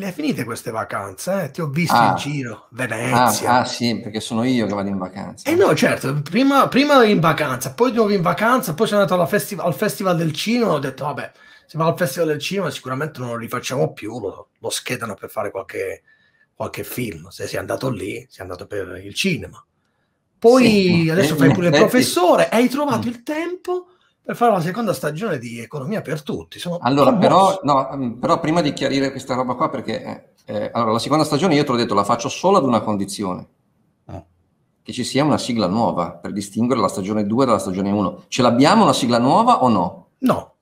Le 0.00 0.06
hai 0.06 0.12
finite 0.12 0.44
queste 0.44 0.70
vacanze? 0.70 1.42
Eh? 1.44 1.50
Ti 1.50 1.60
ho 1.60 1.66
visto 1.68 1.94
Ah. 1.94 2.08
in 2.08 2.16
giro, 2.16 2.54
Ah, 2.54 2.66
Venezia. 2.70 3.52
ah, 3.58 3.64
sì, 3.66 4.00
perché 4.00 4.18
sono 4.20 4.44
io 4.44 4.66
che 4.66 4.72
vado 4.72 4.88
in 4.88 4.96
vacanza. 4.96 5.48
Eh 5.50 5.54
no, 5.54 5.74
certo, 5.74 6.22
prima, 6.22 6.68
prima 6.68 7.04
in 7.04 7.20
vacanza, 7.20 7.74
poi 7.74 7.90
di 7.90 7.96
nuovo 7.98 8.10
in 8.12 8.22
vacanza, 8.22 8.72
poi 8.72 8.86
sono 8.86 9.02
andato 9.02 9.26
festi- 9.26 9.56
al 9.58 9.74
Festival 9.74 10.16
del 10.16 10.32
Cinema, 10.32 10.72
ho 10.72 10.78
detto, 10.78 11.04
vabbè, 11.04 11.32
se 11.66 11.76
va 11.76 11.84
al 11.84 11.96
Festival 11.98 12.28
del 12.28 12.38
Cinema 12.38 12.70
sicuramente 12.70 13.20
non 13.20 13.28
lo 13.28 13.36
rifacciamo 13.36 13.92
più, 13.92 14.18
lo, 14.18 14.48
lo 14.58 14.70
schedano 14.70 15.12
per 15.14 15.28
fare 15.28 15.50
qualche, 15.50 16.02
qualche 16.54 16.82
film, 16.82 17.28
se 17.28 17.46
sei 17.46 17.58
andato 17.58 17.90
lì, 17.90 18.26
sei 18.30 18.40
andato 18.40 18.66
per 18.66 19.02
il 19.04 19.12
cinema. 19.12 19.62
Poi 20.38 20.64
Sì, 21.04 21.10
adesso 21.10 21.36
fai 21.36 21.52
pure 21.52 21.66
il 21.68 21.74
professore, 21.74 22.48
hai 22.48 22.70
trovato 22.70 23.06
Mm. 23.06 23.10
il 23.10 23.22
tempo 23.22 23.86
per 24.22 24.36
fare 24.36 24.52
la 24.52 24.60
seconda 24.60 24.92
stagione 24.92 25.38
di 25.38 25.60
Economia 25.60 26.02
per 26.02 26.22
Tutti. 26.22 26.58
Sono 26.58 26.78
Allora, 26.80 27.14
però, 27.14 27.58
no, 27.62 27.88
mm, 27.94 28.12
però 28.12 28.38
prima 28.40 28.60
di 28.60 28.72
chiarire 28.72 29.10
questa 29.10 29.34
roba 29.34 29.54
qua, 29.54 29.68
perché 29.70 30.02
eh, 30.02 30.54
eh, 30.56 30.70
allora, 30.72 30.92
la 30.92 30.98
seconda 30.98 31.24
stagione 31.24 31.54
io 31.54 31.64
te 31.64 31.70
l'ho 31.72 31.76
detto, 31.76 31.94
la 31.94 32.04
faccio 32.04 32.28
solo 32.28 32.58
ad 32.58 32.64
una 32.64 32.80
condizione, 32.80 33.46
Ah. 34.06 34.22
che 34.82 34.92
ci 34.92 35.04
sia 35.04 35.24
una 35.24 35.38
sigla 35.38 35.66
nuova 35.66 36.12
per 36.12 36.32
distinguere 36.32 36.80
la 36.80 36.88
stagione 36.88 37.26
2 37.26 37.44
dalla 37.46 37.58
stagione 37.58 37.90
1. 37.90 38.24
Ce 38.28 38.42
l'abbiamo 38.42 38.82
una 38.84 38.92
sigla 38.92 39.18
nuova 39.18 39.62
o 39.62 39.68
no? 39.68 40.06
No, 40.18 40.54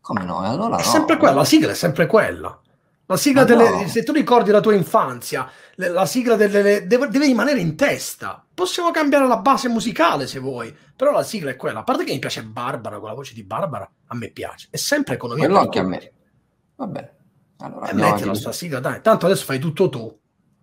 Come 0.00 0.24
no? 0.24 0.38
Allora 0.38 0.76
È 0.76 0.84
no. 0.84 0.90
sempre 0.90 1.16
quella, 1.18 1.34
la 1.34 1.44
sigla 1.44 1.70
è 1.72 1.74
sempre 1.74 2.06
quella. 2.06 2.58
La 3.06 3.16
sigla 3.16 3.44
delle, 3.44 3.68
no. 3.70 3.88
se 3.88 4.02
tu 4.04 4.12
ricordi 4.12 4.50
la 4.52 4.60
tua 4.60 4.74
infanzia, 4.74 5.50
la 5.76 6.06
sigla 6.06 6.36
delle, 6.36 6.86
deve, 6.86 7.08
deve 7.08 7.26
rimanere 7.26 7.58
in 7.60 7.74
testa. 7.76 8.44
Possiamo 8.60 8.90
cambiare 8.90 9.26
la 9.26 9.38
base 9.38 9.70
musicale 9.70 10.26
se 10.26 10.38
vuoi, 10.38 10.76
però 10.94 11.12
la 11.12 11.22
sigla 11.22 11.48
è 11.50 11.56
quella. 11.56 11.78
A 11.78 11.82
parte 11.82 12.04
che 12.04 12.12
mi 12.12 12.18
piace 12.18 12.42
Barbara, 12.42 12.98
con 12.98 13.08
la 13.08 13.14
voce 13.14 13.32
di 13.32 13.42
Barbara, 13.42 13.90
a 14.08 14.14
me 14.14 14.28
piace. 14.28 14.68
È 14.70 14.76
sempre 14.76 15.14
economia. 15.14 15.46
Quello 15.46 15.60
anche 15.60 15.78
a 15.78 15.82
me. 15.82 16.12
Va 16.76 16.86
bene. 16.86 17.14
Allora, 17.60 17.86
E 17.86 17.88
andiamo 17.88 18.10
mettila 18.10 18.24
avanti. 18.32 18.40
sta 18.40 18.52
sigla, 18.52 18.78
dai. 18.80 19.00
Tanto 19.00 19.24
adesso 19.24 19.46
fai 19.46 19.58
tutto 19.58 19.88
tu. 19.88 20.14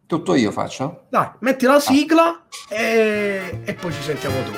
Tutto 0.05 0.35
io 0.35 0.51
faccio? 0.51 1.05
Dai, 1.09 1.27
metti 1.39 1.65
la 1.65 1.79
sigla 1.79 2.45
e, 2.69 3.61
e 3.65 3.73
poi 3.73 3.91
ci 3.91 4.01
sentiamo 4.03 4.43
tu. 4.43 4.51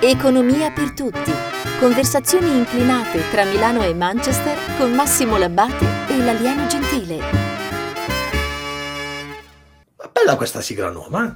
Economia 0.00 0.72
per 0.72 0.92
tutti. 0.92 1.32
Conversazioni 1.78 2.50
inclinate 2.58 3.30
tra 3.30 3.44
Milano 3.44 3.84
e 3.84 3.94
Manchester 3.94 4.58
con 4.76 4.92
Massimo 4.92 5.36
Labbate 5.36 5.86
e 6.08 6.16
l'alieno 6.18 6.66
gentile. 6.66 7.41
Bella 10.24 10.36
questa 10.36 10.60
sigla 10.60 10.88
nuova, 10.88 11.26
eh? 11.26 11.32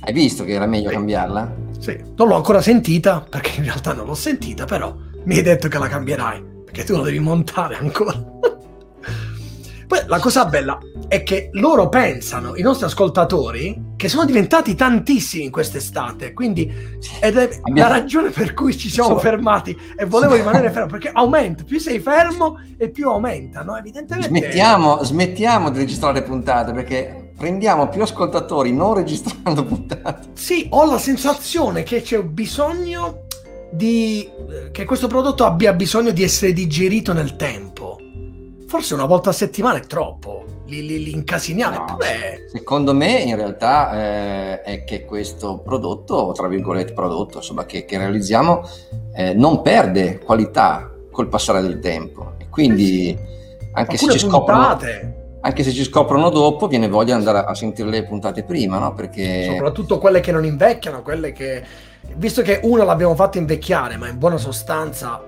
Hai 0.00 0.12
visto 0.12 0.42
che 0.42 0.52
era 0.52 0.66
meglio 0.66 0.88
Sì. 0.88 0.94
cambiarla? 0.94 1.54
Sì, 1.78 1.96
non 2.16 2.26
l'ho 2.26 2.34
ancora 2.34 2.60
sentita, 2.60 3.20
perché 3.20 3.52
in 3.58 3.62
realtà 3.64 3.92
non 3.92 4.06
l'ho 4.06 4.14
sentita, 4.14 4.64
però 4.64 4.92
mi 5.22 5.36
hai 5.36 5.42
detto 5.42 5.68
che 5.68 5.78
la 5.78 5.86
cambierai, 5.86 6.42
perché 6.64 6.82
tu 6.82 6.96
la 6.96 7.02
devi 7.04 7.20
montare 7.20 7.76
ancora. 7.76 8.12
Poi 9.86 10.00
la 10.06 10.18
cosa 10.18 10.46
bella 10.46 10.78
è 11.06 11.22
che 11.22 11.50
loro 11.52 11.88
pensano, 11.88 12.56
i 12.56 12.62
nostri 12.62 12.86
ascoltatori, 12.86 13.92
che 13.96 14.08
sono 14.08 14.24
diventati 14.24 14.74
tantissimi 14.74 15.44
in 15.44 15.50
quest'estate, 15.52 16.32
quindi 16.32 16.70
ed 17.20 17.36
è 17.36 17.48
Abbiamo- 17.62 17.88
la 17.88 17.94
ragione 17.98 18.30
per 18.30 18.52
cui 18.52 18.76
ci 18.76 18.90
siamo 18.90 19.16
fermati 19.18 19.78
e 19.96 20.04
volevo 20.06 20.34
rimanere 20.34 20.70
fermo, 20.72 20.88
perché 20.98 21.10
aumenta, 21.12 21.62
più 21.62 21.78
sei 21.78 22.00
fermo 22.00 22.58
e 22.76 22.90
più 22.90 23.08
aumenta, 23.08 23.62
no? 23.62 23.76
Evidentemente... 23.76 24.28
Smettiamo, 24.28 25.04
smettiamo 25.04 25.70
di 25.70 25.78
registrare 25.78 26.22
puntate 26.22 26.72
perché 26.72 27.17
prendiamo 27.38 27.88
più 27.88 28.02
ascoltatori 28.02 28.72
non 28.72 28.94
registrando 28.94 29.64
puntate. 29.64 30.30
Sì, 30.34 30.66
ho 30.70 30.84
la 30.84 30.98
sensazione 30.98 31.84
che 31.84 32.02
c'è 32.02 32.20
bisogno 32.22 33.26
di 33.70 34.28
eh, 34.50 34.70
che 34.72 34.84
questo 34.84 35.06
prodotto 35.06 35.44
abbia 35.44 35.72
bisogno 35.72 36.10
di 36.10 36.22
essere 36.22 36.52
digerito 36.52 37.12
nel 37.12 37.36
tempo. 37.36 37.98
Forse 38.66 38.92
una 38.92 39.06
volta 39.06 39.30
a 39.30 39.32
settimana 39.32 39.78
è 39.78 39.86
troppo. 39.86 40.44
Li, 40.66 40.84
li, 40.84 41.02
li 41.02 41.12
incasiniamo. 41.12 41.76
No. 41.76 41.96
Secondo 42.52 42.92
me 42.92 43.20
in 43.20 43.36
realtà 43.36 43.92
eh, 43.92 44.62
è 44.62 44.84
che 44.84 45.06
questo 45.06 45.58
prodotto, 45.58 46.32
tra 46.34 46.46
virgolette 46.48 46.92
prodotto, 46.92 47.38
insomma, 47.38 47.64
che, 47.64 47.86
che 47.86 47.96
realizziamo 47.96 48.68
eh, 49.14 49.32
non 49.32 49.62
perde 49.62 50.18
qualità 50.18 50.92
col 51.10 51.28
passare 51.28 51.62
del 51.62 51.78
tempo. 51.78 52.34
E 52.36 52.48
quindi 52.50 53.16
anche 53.72 53.96
se, 53.96 54.10
ci 54.10 54.18
scoprono, 54.18 54.76
anche 55.40 55.62
se 55.62 55.72
ci 55.72 55.84
scoprono 55.84 56.30
dopo, 56.30 56.66
viene 56.66 56.88
voglia 56.88 57.14
di 57.16 57.24
andare 57.24 57.44
a 57.46 57.54
sentire 57.54 57.88
le 57.88 58.04
puntate 58.04 58.44
prima, 58.44 58.78
no? 58.78 58.92
Perché 58.94 59.44
soprattutto 59.44 59.98
quelle 59.98 60.20
che 60.20 60.32
non 60.32 60.44
invecchiano, 60.44 61.02
quelle 61.02 61.32
che, 61.32 61.62
visto 62.16 62.42
che 62.42 62.60
una 62.62 62.84
l'abbiamo 62.84 63.14
fatta 63.14 63.38
invecchiare, 63.38 63.96
ma 63.96 64.08
in 64.08 64.18
buona 64.18 64.36
sostanza 64.36 65.22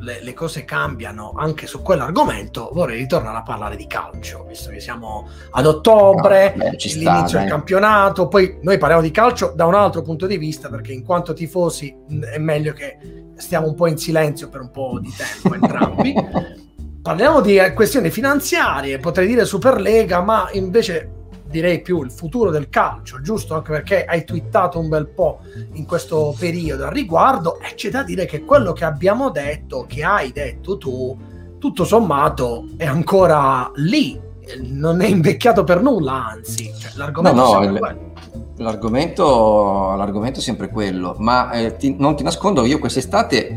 le, 0.00 0.22
le 0.22 0.34
cose 0.34 0.64
cambiano 0.64 1.32
anche 1.36 1.66
su 1.66 1.82
quell'argomento, 1.82 2.70
vorrei 2.72 2.98
ritornare 2.98 3.38
a 3.38 3.42
parlare 3.42 3.76
di 3.76 3.86
calcio, 3.86 4.44
visto 4.48 4.70
che 4.70 4.80
siamo 4.80 5.28
ad 5.50 5.66
ottobre, 5.66 6.54
No, 6.56 6.70
beh, 6.70 6.76
ci 6.76 6.88
sta, 6.88 6.98
l'inizio 6.98 7.38
del 7.38 7.48
campionato, 7.48 8.28
poi 8.28 8.58
noi 8.62 8.78
parliamo 8.78 9.02
di 9.02 9.10
calcio 9.10 9.52
da 9.54 9.66
un 9.66 9.74
altro 9.74 10.02
punto 10.02 10.26
di 10.26 10.38
vista, 10.38 10.68
perché 10.68 10.92
in 10.92 11.04
quanto 11.04 11.32
tifosi 11.32 11.94
è 12.32 12.38
meglio 12.38 12.72
che 12.72 12.98
stiamo 13.36 13.66
un 13.66 13.74
po' 13.74 13.86
in 13.86 13.98
silenzio 13.98 14.48
per 14.48 14.60
un 14.60 14.70
po' 14.70 14.98
di 15.00 15.12
tempo 15.14 15.54
entrambi. 15.54 16.14
Parliamo 17.02 17.40
di 17.40 17.56
eh, 17.56 17.72
questioni 17.72 18.10
finanziarie, 18.10 18.98
potrei 18.98 19.26
dire 19.26 19.46
Superlega, 19.46 20.20
ma 20.20 20.50
invece 20.52 21.28
direi 21.46 21.80
più 21.80 22.02
il 22.02 22.10
futuro 22.10 22.50
del 22.50 22.68
calcio, 22.68 23.22
giusto? 23.22 23.54
Anche 23.54 23.72
perché 23.72 24.04
hai 24.04 24.22
twittato 24.24 24.78
un 24.78 24.90
bel 24.90 25.08
po' 25.08 25.40
in 25.72 25.86
questo 25.86 26.36
periodo 26.38 26.84
al 26.84 26.92
riguardo 26.92 27.58
e 27.58 27.74
c'è 27.74 27.88
da 27.88 28.02
dire 28.02 28.26
che 28.26 28.44
quello 28.44 28.74
che 28.74 28.84
abbiamo 28.84 29.30
detto, 29.30 29.86
che 29.88 30.04
hai 30.04 30.30
detto 30.30 30.76
tu, 30.76 31.18
tutto 31.58 31.84
sommato 31.84 32.66
è 32.76 32.84
ancora 32.84 33.70
lì, 33.76 34.20
eh, 34.40 34.58
non 34.60 35.00
è 35.00 35.06
invecchiato 35.06 35.64
per 35.64 35.80
nulla, 35.80 36.26
anzi, 36.26 36.70
cioè, 36.78 36.92
l'argomento 36.96 37.40
No, 37.40 37.46
no, 37.46 37.60
è 37.60 37.62
sempre 37.64 37.80
quello. 37.80 38.12
L'argomento, 38.58 39.94
l'argomento 39.96 40.38
è 40.40 40.42
sempre 40.42 40.68
quello, 40.68 41.14
ma 41.18 41.50
eh, 41.52 41.76
ti- 41.76 41.96
non 41.98 42.14
ti 42.14 42.22
nascondo, 42.22 42.66
io 42.66 42.78
quest'estate, 42.78 43.56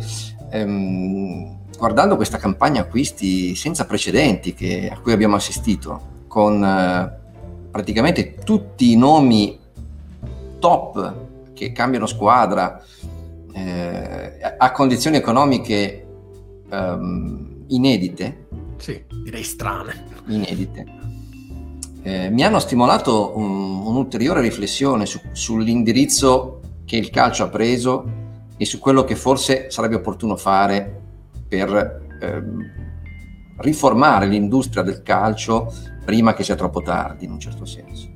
ehm, 0.50 1.62
guardando 1.78 2.16
questa 2.16 2.38
campagna 2.38 2.81
acquisti 2.81 3.56
senza 3.56 3.85
precedenti 3.85 4.53
che- 4.53 4.89
a 4.94 5.00
cui 5.00 5.11
abbiamo 5.11 5.35
assistito, 5.35 6.11
con 6.28 6.63
eh, 6.63 7.22
praticamente 7.72 8.35
tutti 8.35 8.91
i 8.91 8.95
nomi 8.95 9.59
top 10.59 11.13
che 11.53 11.72
cambiano 11.72 12.06
squadra 12.06 12.81
eh, 13.56 14.39
a- 14.57 14.72
condizioni 14.72 15.17
economiche 15.17 16.00
ehm, 16.72 17.66
inedite, 17.67 18.45
Sì, 18.78 19.03
direi 19.23 19.44
strane. 19.44 20.05
inedite, 20.28 20.85
eh, 22.01 22.29
mi 22.29 22.44
hanno 22.44 22.57
stimolato 22.59 23.34
un- 23.38 23.85
un'ulteriore 23.85 24.41
riflessione 24.41 25.05
su- 25.05 25.19
sull'indirizzo 25.31 26.61
che 26.85 26.95
il 26.97 27.09
calcio 27.11 27.44
ha 27.44 27.50
preso 27.50 28.22
e 28.57 28.66
su 28.66 28.79
quello 28.79 29.03
che 29.03 29.16
forse 29.16 29.69
sarebbe 29.69 29.95
opportuno 29.95 30.35
fare 30.35 31.01
per 31.53 32.02
ehm, 32.19 32.72
riformare 33.58 34.25
l'industria 34.25 34.81
del 34.81 35.03
calcio 35.03 35.72
prima 36.03 36.34
che 36.34 36.44
sia 36.44 36.56
troppo 36.56 36.81
tardi, 36.81 37.25
in 37.25 37.31
un 37.31 37.40
certo 37.40 37.66
senso. 37.66 38.09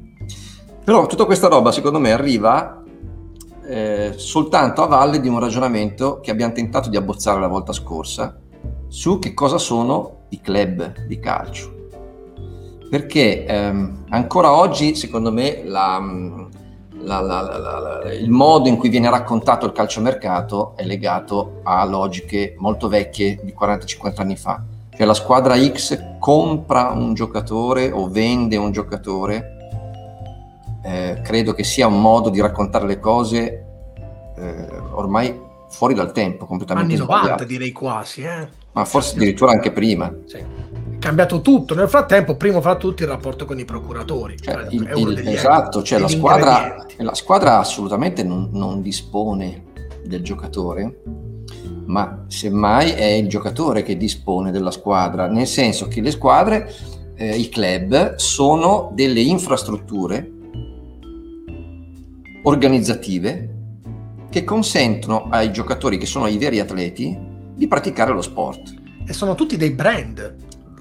Però 0.83 1.05
tutta 1.05 1.25
questa 1.25 1.47
roba, 1.47 1.71
secondo 1.71 1.99
me, 1.99 2.11
arriva 2.11 2.81
eh, 3.67 4.13
soltanto 4.15 4.81
a 4.81 4.87
valle 4.87 5.19
di 5.19 5.27
un 5.27 5.39
ragionamento 5.39 6.19
che 6.19 6.31
abbiamo 6.31 6.53
tentato 6.53 6.89
di 6.89 6.97
abbozzare 6.97 7.39
la 7.39 7.47
volta 7.47 7.73
scorsa 7.73 8.39
su 8.87 9.19
che 9.19 9.33
cosa 9.35 9.59
sono 9.59 10.25
i 10.29 10.41
club 10.41 11.05
di 11.05 11.19
calcio. 11.19 11.75
Perché 12.89 13.45
ehm, 13.45 14.05
ancora 14.09 14.53
oggi, 14.53 14.95
secondo 14.95 15.31
me, 15.31 15.61
la, 15.65 15.99
la- 17.01 17.21
la- 17.21 17.41
la- 17.41 18.13
il 18.13 18.29
modo 18.29 18.67
in 18.69 18.77
cui 18.77 18.89
viene 18.89 19.09
raccontato 19.09 19.65
il 19.65 19.71
calciomercato 19.71 20.73
è 20.75 20.83
legato 20.83 21.59
a 21.63 21.83
logiche 21.85 22.55
molto 22.57 22.87
vecchie 22.87 23.39
di 23.43 23.53
40-50 23.53 24.21
anni 24.21 24.35
fa. 24.35 24.61
Cioè 24.95 25.05
la 25.05 25.13
squadra 25.13 25.55
X 25.57 26.17
compra 26.19 26.89
un 26.89 27.13
giocatore 27.13 27.91
o 27.91 28.07
vende 28.09 28.57
un 28.57 28.71
giocatore. 28.71 29.55
Eh, 30.83 31.21
credo 31.23 31.53
che 31.53 31.63
sia 31.63 31.87
un 31.87 31.99
modo 32.01 32.29
di 32.29 32.39
raccontare 32.41 32.85
le 32.85 32.99
cose 32.99 33.65
eh, 34.37 34.67
ormai 34.91 35.37
fuori 35.69 35.93
dal 35.93 36.11
tempo, 36.11 36.45
completamente 36.45 36.93
Anni 36.93 37.01
90 37.01 37.21
sbagliato. 37.23 37.43
direi 37.45 37.71
quasi, 37.71 38.21
eh. 38.21 38.47
Ma 38.71 38.85
forse 38.85 39.15
addirittura 39.15 39.51
anche 39.51 39.71
prima. 39.71 40.11
Sì. 40.25 40.43
Cambiato 41.07 41.39
tutto. 41.39 41.73
Nel 41.73 41.87
frattempo, 41.87 42.35
primo 42.35 42.59
fra 42.59 42.75
tutti, 42.75 43.03
il 43.03 43.07
rapporto 43.07 43.45
con 43.45 43.57
i 43.57 43.63
procuratori. 43.63 44.35
Cioè, 44.37 44.53
Cioè, 44.55 44.67
il- 44.71 44.91
il- 44.97 45.27
esatto, 45.29 45.81
cioè 45.81 45.99
la 45.99 46.09
squadra, 46.09 46.85
la 46.97 47.13
squadra 47.13 47.59
assolutamente 47.59 48.23
non, 48.23 48.49
non 48.51 48.81
dispone 48.81 49.63
del 50.05 50.21
giocatore, 50.21 51.01
ma 51.85 52.25
semmai 52.27 52.91
è 52.91 53.05
il 53.05 53.29
giocatore 53.29 53.83
che 53.83 53.95
dispone 53.95 54.51
della 54.51 54.69
squadra, 54.71 55.27
nel 55.29 55.47
senso 55.47 55.87
che 55.87 56.01
le 56.01 56.11
squadre, 56.11 56.69
eh, 57.15 57.37
i 57.37 57.47
club, 57.47 58.15
sono 58.15 58.91
delle 58.93 59.21
infrastrutture 59.21 60.29
organizzative 62.43 63.55
che 64.29 64.43
consentono 64.43 65.27
ai 65.29 65.53
giocatori 65.53 65.97
che 65.97 66.05
sono 66.05 66.27
i 66.27 66.37
veri 66.37 66.59
atleti 66.59 67.17
di 67.55 67.65
praticare 67.67 68.11
lo 68.11 68.21
sport. 68.21 68.73
E 69.07 69.13
sono 69.13 69.35
tutti 69.35 69.55
dei 69.55 69.71
brand. 69.71 70.35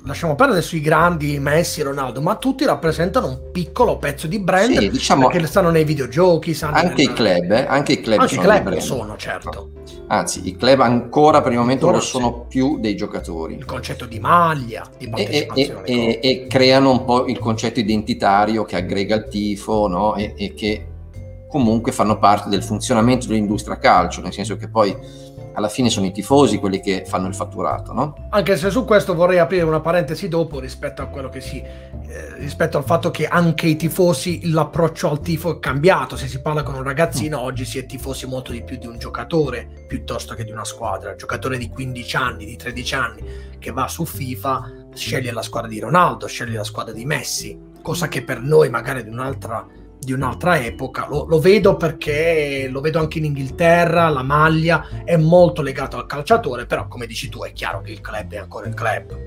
Lasciamo 0.07 0.37
perdere 0.37 0.63
sui 0.63 0.81
grandi 0.81 1.39
Messi, 1.39 1.83
Ronaldo, 1.83 2.23
ma 2.23 2.37
tutti 2.37 2.65
rappresentano 2.65 3.27
un 3.27 3.39
piccolo 3.53 3.99
pezzo 3.99 4.27
di 4.27 4.39
brand 4.39 4.79
sì, 4.79 4.89
diciamo, 4.89 5.29
perché 5.29 5.47
stanno 5.47 5.71
nei 5.71 5.85
videogiochi. 5.85 6.57
Anche 6.61 7.03
nel... 7.03 7.11
i 7.11 7.13
club, 7.13 7.51
eh? 7.51 7.67
anche 7.67 7.93
i 7.93 8.01
club, 8.01 8.21
anche 8.21 8.35
sono, 8.35 8.47
club 8.47 8.69
lo 8.69 8.81
sono, 8.81 9.17
certo. 9.17 9.71
Anzi, 10.09 10.49
i 10.49 10.57
club 10.57 10.81
ancora 10.81 11.43
per 11.43 11.53
il 11.53 11.59
momento 11.59 11.87
ancora 11.87 12.03
lo 12.03 12.09
sono 12.09 12.47
sì. 12.49 12.57
più 12.57 12.79
dei 12.79 12.95
giocatori. 12.97 13.55
Il 13.55 13.65
concetto 13.65 14.07
di 14.07 14.21
maglia, 14.21 14.89
di 14.97 15.11
e, 15.15 15.49
e, 15.53 15.83
e, 15.85 16.21
e, 16.23 16.47
creano 16.47 16.91
un 16.91 17.05
po' 17.05 17.27
il 17.27 17.39
concetto 17.39 17.81
identitario 17.81 18.65
che 18.65 18.77
aggrega 18.77 19.17
il 19.17 19.27
tifo 19.29 19.89
no? 19.89 20.15
e 20.15 20.55
che 20.55 20.87
comunque 21.49 21.91
fanno 21.91 22.19
parte 22.19 22.49
del 22.49 22.63
funzionamento 22.63 23.27
dell'industria 23.27 23.79
calcio, 23.79 24.21
nel 24.21 24.33
senso 24.33 24.57
che 24.57 24.69
poi 24.69 24.95
alla 25.57 25.69
fine 25.71 25.89
sono 25.89 26.05
i 26.05 26.13
tifosi 26.13 26.59
quelli 26.59 26.81
che 26.81 27.05
fanno 27.07 27.29
il 27.29 27.35
fatturato, 27.35 27.93
no? 27.93 28.29
Anche 28.29 28.57
se 28.57 28.71
su 28.71 28.85
questo 28.85 29.15
vorrei 29.15 29.39
aprire 29.39 29.65
una 29.65 29.81
parentesi 29.81 30.29
dopo 30.29 30.61
rispetto 30.61 31.01
a 31.01 31.07
quello 31.07 31.31
che 31.31 31.41
si 31.41 31.59
eh, 31.59 32.35
rispetto 32.37 32.77
al 32.77 32.85
fatto 32.85 33.11
che 33.11 33.27
anche 33.27 33.67
i 33.67 33.77
tifosi 33.77 34.51
l'approccio 34.51 35.11
al 35.11 35.21
tifo 35.21 35.57
è 35.57 35.59
cambiato, 35.59 36.17
se 36.17 36.29
si 36.29 36.43
parla 36.43 36.63
con 36.63 36.75
un 36.75 36.83
ragazzino 36.83 37.41
mm. 37.41 37.43
oggi 37.43 37.65
si 37.65 37.79
è 37.79 37.87
tifosi 37.87 38.27
molto 38.27 38.53
di 38.53 38.63
più 38.63 38.77
di 38.77 38.87
un 38.87 38.99
giocatore 38.99 39.67
piuttosto 39.89 40.35
che 40.35 40.45
di 40.45 40.53
una 40.53 40.65
squadra, 40.65 41.13
un 41.13 41.17
giocatore 41.17 41.57
di 41.57 41.71
15 41.71 42.17
anni, 42.17 42.45
di 42.45 42.57
13 42.57 42.95
anni 42.95 43.25
che 43.59 43.73
va 43.73 43.89
su 43.89 44.05
FIFA 44.05 44.89
sceglie 44.95 45.33
la 45.33 45.43
squadra 45.43 45.71
di 45.71 45.81
Ronaldo, 45.81 46.27
sceglie 46.27 46.57
la 46.57 46.65
squadra 46.65 46.93
di 46.93 47.07
Messi, 47.07 47.59
cosa 47.81 48.09
che 48.09 48.23
per 48.23 48.41
noi 48.41 48.69
magari 48.69 49.03
di 49.03 49.09
un'altra 49.09 49.67
di 50.07 50.13
un'altra 50.13 50.65
epoca. 50.65 51.07
Lo, 51.11 51.27
lo, 51.27 51.41
vedo 51.41 51.77
perché 51.77 52.69
lo 52.71 52.81
vedo 52.81 53.01
anche 53.01 53.19
in 53.19 53.25
Inghilterra, 53.25 54.09
la 54.09 54.23
maglia 54.23 54.87
è 55.05 55.17
molto 55.17 55.63
legato 55.63 55.99
al 55.99 56.07
calciatore, 56.07 56.65
però 56.65 56.87
come 56.87 57.07
dici 57.07 57.29
tu 57.29 57.43
è 57.43 57.53
chiaro 57.53 57.83
che 57.83 57.91
il 57.91 58.01
club 58.01 58.33
è 58.33 58.39
ancora 58.39 58.69
il 58.69 58.75
club. 58.75 59.19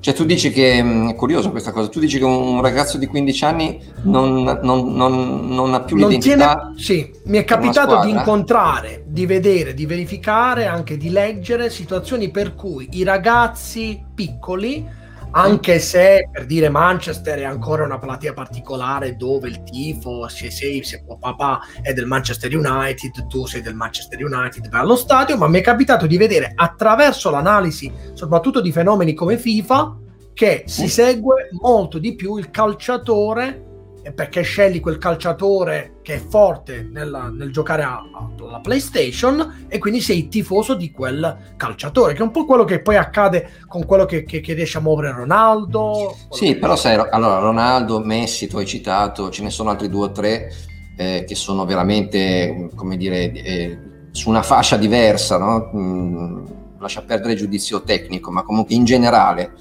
Cioè 0.00 0.14
tu 0.14 0.24
dici 0.24 0.50
che, 0.50 0.82
mm, 0.82 1.10
è 1.10 1.14
curioso 1.14 1.50
questa 1.50 1.72
cosa, 1.72 1.88
tu 1.88 2.00
dici 2.00 2.16
che 2.16 2.24
un 2.24 2.62
ragazzo 2.62 2.96
di 2.96 3.06
15 3.06 3.44
anni 3.44 3.80
non, 4.04 4.44
non, 4.62 4.94
non, 4.94 5.48
non 5.48 5.74
ha 5.74 5.80
più 5.82 5.96
l'identità? 5.96 6.72
Tiene, 6.74 6.80
sì, 6.80 7.10
mi 7.24 7.36
è 7.36 7.44
capitato 7.44 8.00
di 8.00 8.10
incontrare, 8.10 9.04
di 9.06 9.26
vedere, 9.26 9.74
di 9.74 9.84
verificare, 9.84 10.66
anche 10.66 10.96
di 10.96 11.10
leggere 11.10 11.68
situazioni 11.68 12.30
per 12.30 12.54
cui 12.54 12.88
i 12.92 13.04
ragazzi 13.04 14.02
piccoli 14.14 15.04
anche 15.36 15.80
se 15.80 16.30
per 16.32 16.46
dire 16.46 16.70
Manchester 16.70 17.40
è 17.40 17.44
ancora 17.44 17.84
una 17.84 17.98
platea 17.98 18.32
particolare 18.32 19.16
dove 19.16 19.48
il 19.48 19.62
tifo, 19.64 20.26
se 20.28 20.50
sei, 20.50 20.82
se 20.82 21.04
papà 21.04 21.60
è 21.82 21.92
del 21.92 22.06
Manchester 22.06 22.56
United, 22.56 23.26
tu 23.26 23.44
sei 23.44 23.60
del 23.60 23.74
Manchester 23.74 24.24
United, 24.24 24.70
vai 24.70 24.80
allo 24.80 24.96
stadio, 24.96 25.36
ma 25.36 25.46
mi 25.46 25.58
è 25.58 25.62
capitato 25.62 26.06
di 26.06 26.16
vedere 26.16 26.52
attraverso 26.54 27.28
l'analisi, 27.28 27.92
soprattutto 28.14 28.62
di 28.62 28.72
fenomeni 28.72 29.12
come 29.12 29.36
FIFA, 29.36 29.98
che 30.32 30.64
si 30.66 30.88
segue 30.88 31.50
molto 31.60 31.98
di 31.98 32.14
più 32.14 32.38
il 32.38 32.50
calciatore 32.50 33.64
perché 34.14 34.42
scegli 34.42 34.80
quel 34.80 34.98
calciatore 34.98 35.96
che 36.02 36.14
è 36.14 36.18
forte 36.18 36.88
nella, 36.92 37.28
nel 37.28 37.50
giocare 37.50 37.82
alla 37.82 38.60
PlayStation 38.62 39.66
e 39.68 39.78
quindi 39.78 40.00
sei 40.00 40.28
tifoso 40.28 40.74
di 40.74 40.90
quel 40.90 41.54
calciatore, 41.56 42.12
che 42.12 42.20
è 42.20 42.22
un 42.22 42.30
po' 42.30 42.44
quello 42.44 42.64
che 42.64 42.80
poi 42.80 42.96
accade 42.96 43.50
con 43.66 43.84
quello 43.84 44.04
che, 44.04 44.24
che, 44.24 44.40
che 44.40 44.54
riesce 44.54 44.78
a 44.78 44.80
muovere 44.80 45.12
Ronaldo. 45.12 46.16
Sì, 46.30 46.56
però 46.56 46.76
sai, 46.76 46.94
allora 47.10 47.38
Ronaldo, 47.38 48.00
Messi, 48.00 48.46
tu 48.46 48.58
hai 48.58 48.66
citato, 48.66 49.30
ce 49.30 49.42
ne 49.42 49.50
sono 49.50 49.70
altri 49.70 49.88
due 49.88 50.06
o 50.06 50.12
tre 50.12 50.52
eh, 50.96 51.24
che 51.26 51.34
sono 51.34 51.64
veramente, 51.64 52.70
come 52.74 52.96
dire, 52.96 53.32
eh, 53.32 53.78
su 54.12 54.28
una 54.28 54.42
fascia 54.42 54.76
diversa, 54.76 55.38
no? 55.38 55.70
mm, 55.74 56.44
lascia 56.78 57.02
perdere 57.02 57.32
il 57.32 57.38
giudizio 57.38 57.82
tecnico, 57.82 58.30
ma 58.30 58.42
comunque 58.42 58.74
in 58.74 58.84
generale 58.84 59.52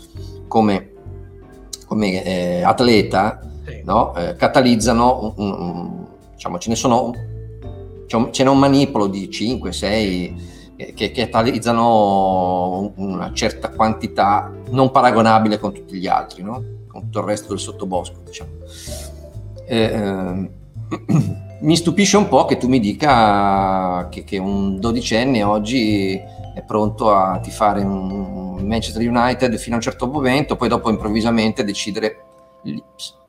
come, 0.48 0.92
come 1.88 2.24
eh, 2.24 2.64
atleta 2.64 3.40
no? 3.84 4.16
eh, 4.16 4.36
catalizzano, 4.36 5.34
un, 5.38 5.52
un, 5.52 6.06
diciamo, 6.34 6.58
ce 6.58 6.70
ne 6.70 6.76
sono, 6.76 7.14
ce 8.08 8.44
n'è 8.44 8.50
un 8.50 8.60
manipolo 8.60 9.08
di 9.08 9.30
5, 9.30 9.72
6 9.72 10.54
eh, 10.78 10.94
che, 10.94 11.12
catalizzano 11.12 12.92
una 12.96 13.32
certa 13.34 13.70
quantità 13.70 14.52
non 14.70 14.92
paragonabile 14.92 15.60
con 15.60 15.74
tutti 15.74 15.98
gli 15.98 16.08
altri, 16.08 16.44
no? 16.44 16.64
con 16.88 17.04
tutto 17.04 17.20
il 17.20 17.26
resto 17.26 17.50
del 17.50 17.60
sottobosco. 17.60 18.20
Diciamo. 18.26 18.50
Eh, 19.66 19.84
eh, 19.84 20.50
mi 21.62 21.76
stupisce 21.76 22.18
un 22.18 22.28
po' 22.28 22.46
che 22.46 22.58
tu 22.58 22.68
mi 22.68 22.80
dica 22.80 24.08
che, 24.10 24.24
che, 24.24 24.38
un 24.38 24.80
dodicenne 24.80 25.44
oggi 25.44 26.14
è 26.54 26.62
pronto 26.62 27.12
a 27.12 27.40
tifare 27.40 27.82
un 27.82 28.62
Manchester 28.66 29.08
United 29.08 29.58
fino 29.58 29.76
a 29.76 29.78
un 29.78 29.84
certo 29.84 30.08
momento, 30.08 30.56
poi 30.56 30.68
dopo 30.68 30.90
improvvisamente 30.90 31.64
decidere 31.64 32.24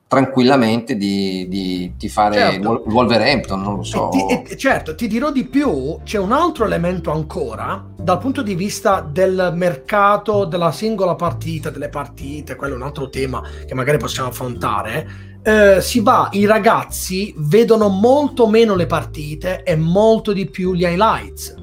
tranquillamente 0.07 0.95
di, 0.95 1.47
di, 1.49 1.91
di 1.97 2.09
fare 2.09 2.35
certo. 2.35 2.83
Wolverhampton, 2.87 3.61
non 3.61 3.75
lo 3.75 3.83
so. 3.83 4.11
E 4.11 4.43
ti, 4.43 4.53
e, 4.53 4.57
certo, 4.57 4.95
ti 4.95 5.07
dirò 5.07 5.31
di 5.31 5.43
più, 5.45 5.99
c'è 6.03 6.17
un 6.17 6.31
altro 6.31 6.65
elemento 6.65 7.11
ancora 7.11 7.85
dal 7.95 8.17
punto 8.19 8.41
di 8.41 8.55
vista 8.55 9.01
del 9.01 9.51
mercato 9.53 10.45
della 10.45 10.71
singola 10.71 11.15
partita, 11.15 11.69
delle 11.69 11.89
partite, 11.89 12.55
quello 12.55 12.73
è 12.73 12.77
un 12.77 12.83
altro 12.83 13.09
tema 13.09 13.43
che 13.65 13.73
magari 13.73 13.97
possiamo 13.97 14.29
affrontare. 14.29 15.25
Eh, 15.43 15.81
si 15.81 15.99
va, 15.99 16.29
i 16.31 16.45
ragazzi 16.45 17.33
vedono 17.37 17.89
molto 17.89 18.47
meno 18.47 18.75
le 18.75 18.85
partite 18.85 19.63
e 19.63 19.75
molto 19.75 20.31
di 20.31 20.45
più 20.45 20.73
gli 20.73 20.83
highlights. 20.83 21.53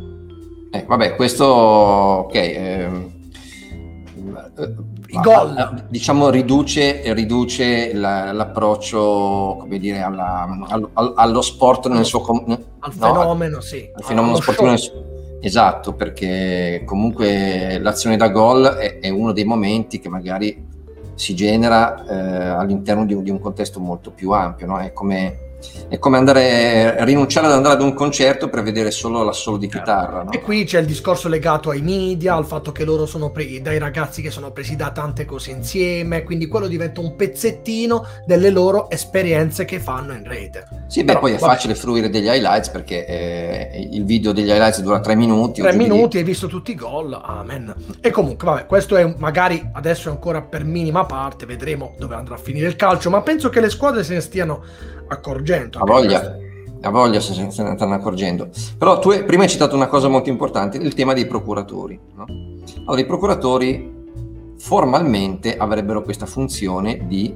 Eh, 0.70 0.85
vabbè, 0.87 1.14
questo 1.17 1.44
ok. 1.44 2.35
Eh, 2.35 3.12
gol. 5.22 5.87
Diciamo 5.88 6.31
riduce, 6.31 7.12
riduce 7.12 7.94
la, 7.94 8.32
l'approccio 8.32 9.56
come 9.61 9.78
dire, 9.78 10.02
alla, 10.02 10.46
al, 10.69 11.12
allo 11.16 11.43
sport 11.43 11.88
nel 11.88 12.05
suo... 12.05 12.22
Al 12.81 12.93
fenomeno, 12.93 13.61
sì. 13.61 13.88
Al 13.93 14.02
fenomeno 14.02 14.37
sportivo 14.37 14.69
nel 14.69 14.78
suo, 14.78 15.05
Esatto, 15.44 15.93
perché 15.93 16.84
comunque 16.87 17.78
l'azione 17.78 18.16
da 18.16 18.28
gol 18.28 18.64
è, 18.64 18.99
è, 18.99 19.11
uno 19.11 19.32
dei 19.32 19.44
momenti 19.44 20.00
che 20.00 20.08
magari 20.08 20.66
si 21.14 21.34
genera 21.34 22.02
eh, 22.06 22.49
all'interno 22.49 23.05
di, 23.05 23.22
di, 23.22 23.28
un 23.28 23.38
contesto 23.38 23.78
molto 23.78 24.11
più 24.11 24.31
ampio, 24.31 24.66
no? 24.66 24.78
È 24.78 24.94
come 24.94 25.44
è 25.88 25.99
come 25.99 26.16
andare, 26.16 27.05
rinunciare 27.05 27.46
ad 27.46 27.52
andare 27.52 27.75
ad 27.75 27.82
un 27.82 27.94
concerto 27.94 28.49
per 28.49 28.62
vedere 28.62 28.90
solo 28.90 29.22
l'assolo 29.22 29.56
di 29.56 29.69
chitarra. 29.69 30.22
No? 30.22 30.32
E 30.32 30.40
qui 30.40 30.64
c'è 30.64 30.81
il 30.81 30.87
discorso 30.87 31.28
legato 31.28 31.70
ai 31.70 31.82
media, 31.82 32.34
al 32.34 32.46
fatto 32.46 32.72
che 32.72 32.84
loro 32.84 33.06
sono 33.06 33.31
presi 33.31 33.61
dai 33.61 33.78
ragazzi 33.78 34.22
che 34.22 34.31
sono 34.31 34.50
presi 34.50 34.76
da 34.76 34.90
tante 34.90 35.25
cose 35.25 35.50
insieme, 35.50 36.22
quindi 36.22 36.46
quello 36.46 36.66
diventa 36.66 37.00
un 37.00 37.16
pezzettino 37.16 38.06
delle 38.26 38.50
loro 38.50 38.90
esperienze 38.90 39.64
che 39.64 39.78
fanno 39.78 40.12
in 40.12 40.25
rete. 40.25 40.66
Sì, 40.87 41.00
beh, 41.00 41.06
Però, 41.06 41.21
poi 41.21 41.33
è 41.33 41.38
vabbè. 41.38 41.52
facile 41.52 41.75
fruire 41.75 42.11
degli 42.11 42.26
highlights 42.26 42.71
perché 42.71 43.06
eh, 43.06 43.88
il 43.92 44.04
video 44.04 44.33
degli 44.33 44.49
highlights 44.49 44.80
dura 44.80 45.00
tre 45.00 45.14
minuti. 45.14 45.61
Tre 45.61 45.75
minuti, 45.75 46.09
di... 46.11 46.18
hai 46.18 46.25
visto 46.25 46.47
tutti 46.47 46.73
i 46.73 46.75
gol, 46.75 47.18
amen. 47.21 47.75
E 48.00 48.11
comunque, 48.11 48.47
vabbè, 48.47 48.66
questo 48.66 48.97
è 48.97 49.14
magari 49.18 49.71
adesso 49.73 50.09
è 50.09 50.12
ancora 50.12 50.42
per 50.42 50.64
minima 50.64 51.04
parte, 51.04 51.47
vedremo 51.47 51.94
dove 51.99 52.14
andrà 52.14 52.35
a 52.35 52.38
finire 52.38 52.66
il 52.66 52.76
calcio, 52.76 53.11
ma 53.11 53.21
penso 53.23 53.49
che 53.49 53.61
le 53.61 53.71
squadre 53.71 54.02
se 54.04 54.14
ne 54.14 54.21
stiano 54.21 54.62
accorgendo. 55.08 55.78
A 55.78 55.84
voglia, 55.84 56.37
a 56.80 56.90
voglia 56.90 57.20
se, 57.20 57.32
se 57.50 57.62
ne 57.62 57.75
stanno 57.76 57.94
accorgendo. 57.94 58.49
Però 58.78 58.99
tu 58.99 59.11
prima 59.25 59.42
hai 59.42 59.49
citato 59.49 59.75
una 59.75 59.87
cosa 59.87 60.08
molto 60.08 60.28
importante, 60.28 60.78
il 60.78 60.94
tema 60.94 61.12
dei 61.12 61.26
procuratori. 61.26 61.99
No? 62.14 62.25
Allora, 62.87 63.00
i 63.00 63.06
procuratori 63.06 63.92
formalmente 64.58 65.56
avrebbero 65.56 66.02
questa 66.02 66.26
funzione 66.26 67.06
di 67.06 67.34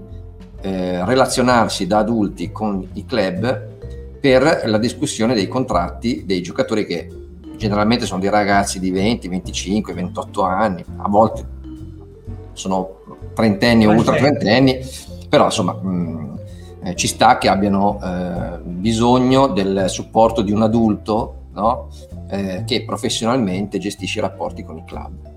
eh, 0.61 1.05
relazionarsi 1.05 1.87
da 1.87 1.99
adulti 1.99 2.51
con 2.51 2.87
i 2.95 3.05
club 3.05 3.77
per 4.21 4.63
la 4.65 4.79
discussione 4.79 5.35
dei 5.35 5.47
contratti 5.47 6.25
dei 6.27 6.43
giocatori 6.43 6.85
che 6.85 7.09
generalmente 7.57 8.07
sono 8.07 8.21
dei 8.21 8.31
ragazzi 8.31 8.81
di 8.81 8.91
20, 8.91 9.29
25, 9.29 9.93
28 9.93 10.43
anni, 10.43 10.85
a 10.97 11.09
volte 11.09 11.57
sono 12.53 13.01
trentenni 13.35 13.87
o 13.87 13.93
ultra 13.93 14.17
trentenni, 14.17 14.81
però 15.29 15.47
insomma 15.47 15.75
mh, 15.75 16.18
eh, 16.89 16.95
ci 16.95 17.07
sta 17.07 17.39
che 17.39 17.49
abbiano 17.49 18.01
eh, 18.03 18.59
bisogno 18.63 19.49
del 19.49 19.85
supporto 19.89 20.43
di 20.43 20.53
un 20.53 20.63
adulto 20.63 21.47
no? 21.53 21.89
eh, 22.31 22.65
che 22.67 22.85
professionalmente 22.85 23.79
gestisce 23.79 24.19
i 24.19 24.23
rapporti 24.23 24.63
con 24.65 24.79
i 24.79 24.85
club. 24.85 25.37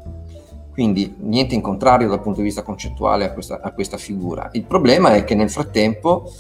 Quindi 0.72 1.16
niente 1.20 1.54
in 1.54 1.62
contrario 1.62 2.08
dal 2.08 2.22
punto 2.22 2.40
di 2.40 2.46
vista 2.46 2.64
concettuale 2.64 3.26
a 3.26 3.34
questa, 3.34 3.60
a 3.62 3.72
questa 3.72 3.98
figura. 3.98 4.50
Il 4.54 4.64
problema 4.64 5.14
è 5.14 5.24
che 5.26 5.36
nel 5.36 5.50
frattempo 5.50 6.32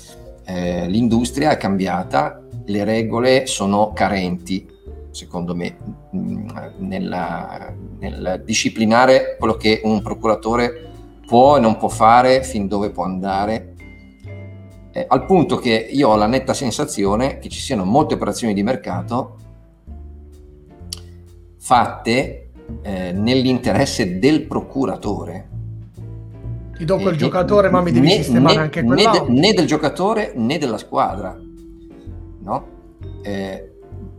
eh, 0.45 0.87
l'industria 0.87 1.51
è 1.51 1.57
cambiata, 1.57 2.41
le 2.65 2.83
regole 2.85 3.45
sono 3.45 3.91
carenti, 3.93 4.65
secondo 5.11 5.53
me, 5.53 5.75
mm, 6.15 6.49
nella, 6.77 7.73
nel 7.99 8.41
disciplinare 8.45 9.35
quello 9.37 9.55
che 9.55 9.81
un 9.83 10.01
procuratore 10.01 10.89
può 11.27 11.57
e 11.57 11.59
non 11.59 11.77
può 11.77 11.89
fare, 11.89 12.43
fin 12.43 12.67
dove 12.67 12.89
può 12.89 13.03
andare 13.03 13.70
eh, 14.91 15.05
al 15.07 15.25
punto 15.25 15.57
che 15.57 15.89
io 15.91 16.09
ho 16.09 16.15
la 16.15 16.27
netta 16.27 16.53
sensazione 16.53 17.39
che 17.39 17.49
ci 17.49 17.59
siano 17.59 17.85
molte 17.85 18.15
operazioni 18.15 18.53
di 18.53 18.63
mercato 18.63 19.37
fatte 21.57 22.49
eh, 22.81 23.11
nell'interesse 23.11 24.19
del 24.19 24.43
procuratore, 24.43 25.49
Ti 26.75 26.85
do 26.85 26.97
quel 26.97 27.13
eh, 27.13 27.17
giocatore, 27.17 27.69
ma 27.69 27.81
mi 27.81 27.91
devi 27.91 28.07
né, 28.07 28.13
sistemare 28.15 28.55
né, 28.55 28.61
anche 28.61 28.81
né, 28.81 28.95
de, 28.95 29.23
né, 29.27 29.53
del 29.53 29.67
giocatore 29.67 30.33
né 30.35 30.57
della 30.57 30.77
squadra. 30.77 31.37
No? 32.43 32.67
Eh, 33.21 33.71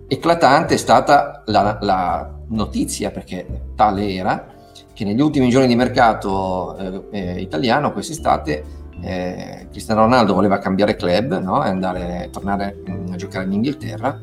eclatante 0.07 0.75
è 0.75 0.77
stata 0.77 1.43
la, 1.47 1.79
la, 1.81 2.39
notizia, 2.49 3.11
perché 3.11 3.47
tale 3.75 4.13
era, 4.13 4.47
che 4.93 5.05
negli 5.05 5.21
ultimi 5.21 5.49
giorni 5.49 5.67
di 5.67 5.75
mercato 5.75 6.77
eh, 6.77 7.05
eh, 7.11 7.41
italiano, 7.41 7.93
quest'estate, 7.93 8.82
eh, 9.01 9.67
Cristiano 9.71 10.03
Ronaldo 10.03 10.35
voleva 10.35 10.59
cambiare 10.59 10.97
club 10.97 11.41
no? 11.41 11.65
e 11.65 11.69
andare, 11.69 12.29
tornare 12.31 12.77
a 13.11 13.17
giocare 13.17 13.47
in 13.47 13.53
Inghilterra 13.53 14.21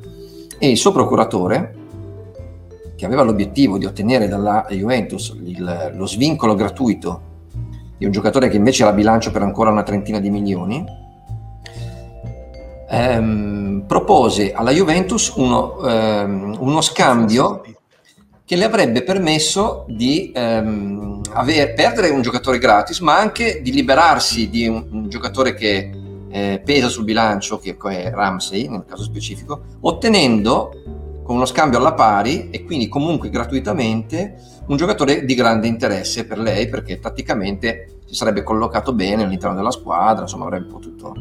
e 0.57 0.69
il 0.69 0.77
suo 0.77 0.91
procuratore, 0.91 1.75
che 2.95 3.05
aveva 3.05 3.23
l'obiettivo 3.23 3.77
di 3.77 3.85
ottenere 3.85 4.27
dalla 4.27 4.65
Juventus 4.69 5.35
il, 5.43 5.93
lo 5.95 6.05
svincolo 6.05 6.53
gratuito 6.53 7.27
di 7.97 8.05
un 8.05 8.11
giocatore 8.11 8.49
che 8.49 8.57
invece 8.57 8.83
era 8.83 8.93
bilancio 8.93 9.31
per 9.31 9.41
ancora 9.41 9.71
una 9.71 9.83
trentina 9.83 10.19
di 10.19 10.29
milioni, 10.29 10.85
ehm, 12.89 13.83
propose 13.87 14.53
alla 14.53 14.71
Juventus 14.71 15.29
uno, 15.35 15.79
ehm, 15.85 16.57
uno, 16.59 16.81
scambio 16.81 17.61
che 18.49 18.55
le 18.55 18.65
avrebbe 18.65 19.03
permesso 19.03 19.85
di 19.87 20.31
ehm, 20.33 21.21
aver, 21.33 21.75
perdere 21.75 22.09
un 22.09 22.23
giocatore 22.23 22.57
gratis, 22.57 22.97
ma 22.97 23.15
anche 23.15 23.61
di 23.61 23.71
liberarsi 23.71 24.49
di 24.49 24.67
un, 24.67 24.87
un 24.89 25.07
giocatore 25.07 25.53
che 25.53 25.91
eh, 26.31 26.59
pesa 26.65 26.87
sul 26.87 27.03
bilancio, 27.03 27.59
che 27.59 27.77
è 27.77 28.09
Ramsey 28.09 28.67
nel 28.67 28.85
caso 28.87 29.03
specifico, 29.03 29.61
ottenendo 29.81 30.71
con 31.21 31.35
uno 31.35 31.45
scambio 31.45 31.77
alla 31.77 31.93
pari 31.93 32.49
e 32.49 32.65
quindi 32.65 32.87
comunque 32.87 33.29
gratuitamente 33.29 34.37
un 34.65 34.77
giocatore 34.77 35.25
di 35.25 35.35
grande 35.35 35.67
interesse 35.67 36.25
per 36.25 36.39
lei 36.39 36.67
perché 36.67 36.99
tatticamente 36.99 37.99
si 38.07 38.15
sarebbe 38.15 38.41
collocato 38.41 38.93
bene 38.93 39.25
all'interno 39.25 39.57
della 39.57 39.69
squadra, 39.69 40.23
insomma 40.23 40.45
avrebbe 40.45 40.69
potuto... 40.71 41.13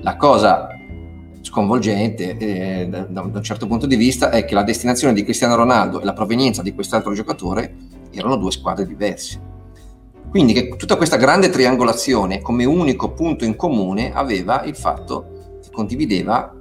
La 0.00 0.16
cosa 0.16 0.66
sconvolgente 1.42 2.36
eh, 2.36 2.88
da, 2.88 3.02
da, 3.02 3.20
un 3.20 3.42
certo 3.42 3.66
punto 3.66 3.86
di 3.86 3.96
vista 3.96 4.30
è 4.30 4.44
che 4.44 4.54
la 4.54 4.62
destinazione 4.62 5.12
di 5.12 5.24
Cristiano 5.24 5.54
Ronaldo 5.54 6.00
e 6.00 6.04
la 6.04 6.12
provenienza 6.12 6.62
di 6.62 6.72
quest'altro 6.72 7.12
giocatore 7.12 7.74
erano 8.10 8.36
due 8.36 8.50
squadre 8.50 8.86
diverse. 8.86 9.50
Quindi 10.30 10.54
che 10.54 10.76
tutta 10.76 10.96
questa 10.96 11.16
grande 11.16 11.50
triangolazione 11.50 12.40
come 12.40 12.64
unico 12.64 13.12
punto 13.12 13.44
in 13.44 13.56
comune 13.56 14.12
aveva 14.12 14.62
il 14.64 14.74
fatto 14.74 15.58
che 15.62 15.70
condivideva 15.70 16.54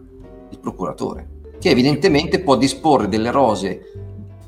il 0.49 0.59
procuratore 0.59 1.39
che 1.61 1.69
evidentemente 1.69 2.39
può 2.39 2.57
disporre 2.57 3.07
delle 3.07 3.29
rose 3.29 3.81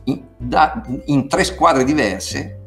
in, 0.06 0.20
da, 0.36 0.82
in 1.06 1.30
tre 1.30 1.44
squadre 1.44 1.84
diverse 1.84 2.60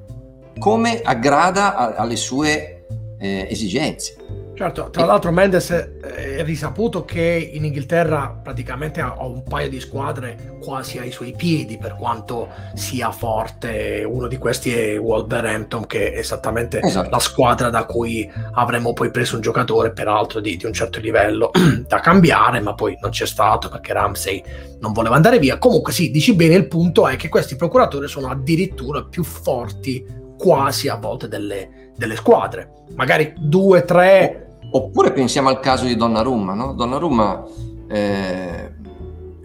come 0.56 1.00
aggrada 1.02 1.74
a, 1.74 1.94
alle 1.96 2.16
sue 2.16 2.86
eh, 3.18 3.48
esigenze. 3.50 4.35
Certo, 4.56 4.88
tra 4.88 5.04
l'altro 5.04 5.30
Mendes 5.32 5.70
è 5.70 6.42
risaputo 6.42 7.04
che 7.04 7.50
in 7.52 7.66
Inghilterra 7.66 8.40
praticamente 8.42 9.02
ha 9.02 9.14
un 9.26 9.42
paio 9.42 9.68
di 9.68 9.78
squadre 9.80 10.56
quasi 10.62 10.96
ai 10.96 11.10
suoi 11.10 11.34
piedi 11.36 11.76
per 11.76 11.94
quanto 11.94 12.48
sia 12.72 13.10
forte. 13.10 14.02
Uno 14.08 14.26
di 14.28 14.38
questi 14.38 14.72
è 14.72 14.98
Wolverhampton 14.98 15.86
che 15.86 16.14
è 16.14 16.18
esattamente 16.18 16.80
esatto. 16.80 17.10
la 17.10 17.18
squadra 17.18 17.68
da 17.68 17.84
cui 17.84 18.30
avremmo 18.52 18.94
poi 18.94 19.10
preso 19.10 19.34
un 19.34 19.42
giocatore 19.42 19.92
peraltro 19.92 20.40
di, 20.40 20.56
di 20.56 20.64
un 20.64 20.72
certo 20.72 21.00
livello 21.00 21.50
da 21.86 22.00
cambiare, 22.00 22.60
ma 22.60 22.72
poi 22.72 22.96
non 22.98 23.10
c'è 23.10 23.26
stato 23.26 23.68
perché 23.68 23.92
Ramsey 23.92 24.42
non 24.80 24.94
voleva 24.94 25.16
andare 25.16 25.38
via. 25.38 25.58
Comunque 25.58 25.92
sì, 25.92 26.10
dici 26.10 26.34
bene, 26.34 26.54
il 26.54 26.66
punto 26.66 27.06
è 27.06 27.16
che 27.16 27.28
questi 27.28 27.56
procuratori 27.56 28.08
sono 28.08 28.30
addirittura 28.30 29.04
più 29.04 29.22
forti 29.22 30.24
quasi 30.38 30.88
a 30.88 30.96
volte 30.96 31.28
delle, 31.28 31.92
delle 31.94 32.16
squadre. 32.16 32.84
Magari 32.94 33.34
due, 33.36 33.84
tre 33.84 34.45
Oppure 34.76 35.10
pensiamo 35.12 35.48
al 35.48 35.58
caso 35.58 35.86
di 35.86 35.96
Donnarumma, 35.96 36.52
no? 36.52 36.74
Donnarumma 36.74 37.44
eh, 37.88 38.72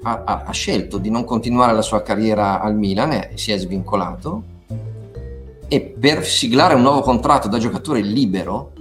ha, 0.03 0.23
ha, 0.45 0.51
scelto 0.51 0.97
di 0.97 1.09
non 1.09 1.23
continuare 1.23 1.71
la 1.71 1.81
sua 1.81 2.01
carriera 2.01 2.59
al 2.59 2.75
Milan 2.75 3.13
e 3.13 3.31
si 3.35 3.53
è 3.53 3.57
svincolato 3.57 4.43
e 5.69 5.79
per 5.79 6.25
siglare 6.25 6.73
un 6.73 6.81
nuovo 6.81 6.99
contratto 6.99 7.47
da 7.47 7.59
giocatore 7.59 8.01
libero 8.01 8.73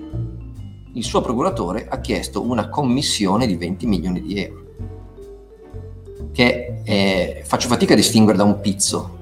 il 0.95 1.05
suo 1.05 1.21
procuratore 1.21 1.87
ha 1.89 2.01
chiesto 2.01 2.43
una 2.43 2.69
commissione 2.69 3.47
di 3.47 3.55
20 3.55 3.87
milioni 3.87 4.21
di 4.21 4.43
euro 4.43 4.65
che 6.33 6.83
è, 6.83 7.43
faccio 7.45 7.69
fatica 7.69 7.93
a 7.93 7.97
distinguere 7.97 8.37
da 8.37 8.43
un 8.43 8.61
pizzo 8.61 9.19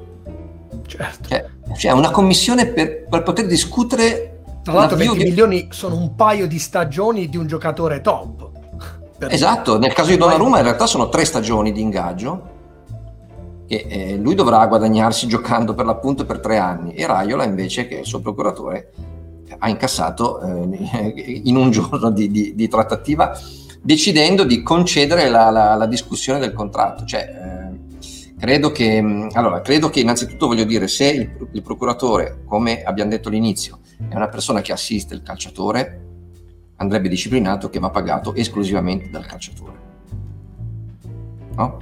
certo. 0.87 1.29
cioè, 1.29 1.45
cioè 1.77 1.93
una 1.93 2.11
commissione 2.11 2.69
per, 2.69 3.07
per 3.07 3.23
poter 3.23 3.47
discutere 3.47 4.28
tra 4.71 4.81
l'altro 4.81 4.97
20 4.97 5.17
di... 5.17 5.25
milioni 5.25 5.69
sono 5.71 5.97
un 5.97 6.15
paio 6.15 6.47
di 6.47 6.59
stagioni 6.59 7.29
di 7.29 7.37
un 7.37 7.47
giocatore 7.47 8.01
top. 8.01 8.51
Esatto, 9.19 9.79
nel 9.79 9.93
caso 9.93 10.11
di 10.11 10.17
Donnarumma 10.17 10.59
in 10.59 10.65
realtà 10.65 10.87
sono 10.87 11.09
tre 11.09 11.25
stagioni 11.25 11.73
di 11.73 11.81
ingaggio 11.81 12.57
che 13.67 13.87
eh, 13.89 14.17
lui 14.17 14.35
dovrà 14.35 14.67
guadagnarsi 14.67 15.27
giocando 15.27 15.75
per 15.75 15.85
l'appunto 15.85 16.25
per 16.25 16.39
tre 16.39 16.59
anni 16.59 16.95
e 16.95 17.07
Raiola 17.07 17.45
invece 17.45 17.87
che 17.89 17.97
è 17.97 18.01
il 18.01 18.07
suo 18.07 18.21
procuratore 18.21 18.93
ha 19.59 19.69
incassato 19.69 20.41
eh, 20.41 21.41
in 21.45 21.57
un 21.57 21.71
giorno 21.71 22.11
di, 22.11 22.31
di, 22.31 22.55
di, 22.55 22.69
trattativa 22.69 23.37
decidendo 23.83 24.45
di 24.45 24.63
concedere 24.63 25.29
la, 25.29 25.51
la, 25.51 25.75
la 25.75 25.87
discussione 25.87 26.39
del 26.39 26.53
contratto. 26.53 27.05
Cioè, 27.05 27.21
eh, 27.21 28.37
credo, 28.39 28.71
che, 28.71 29.29
allora, 29.33 29.61
credo 29.63 29.91
che 29.91 30.01
innanzitutto 30.01 30.47
voglio 30.47 30.65
dire 30.65 30.87
se 30.87 31.09
il, 31.09 31.49
il 31.53 31.63
procuratore, 31.63 32.43
come 32.47 32.83
abbiamo 32.83 33.11
detto 33.11 33.29
all'inizio, 33.29 33.81
è 34.09 34.15
una 34.15 34.29
persona 34.29 34.61
che 34.61 34.73
assiste 34.73 35.15
il 35.15 35.23
calciatore, 35.23 36.07
andrebbe 36.77 37.09
disciplinato 37.09 37.69
che 37.69 37.79
va 37.79 37.91
pagato 37.91 38.35
esclusivamente 38.35 39.11
dal 39.11 39.27
calciatore. 39.27 39.87
No? 41.57 41.79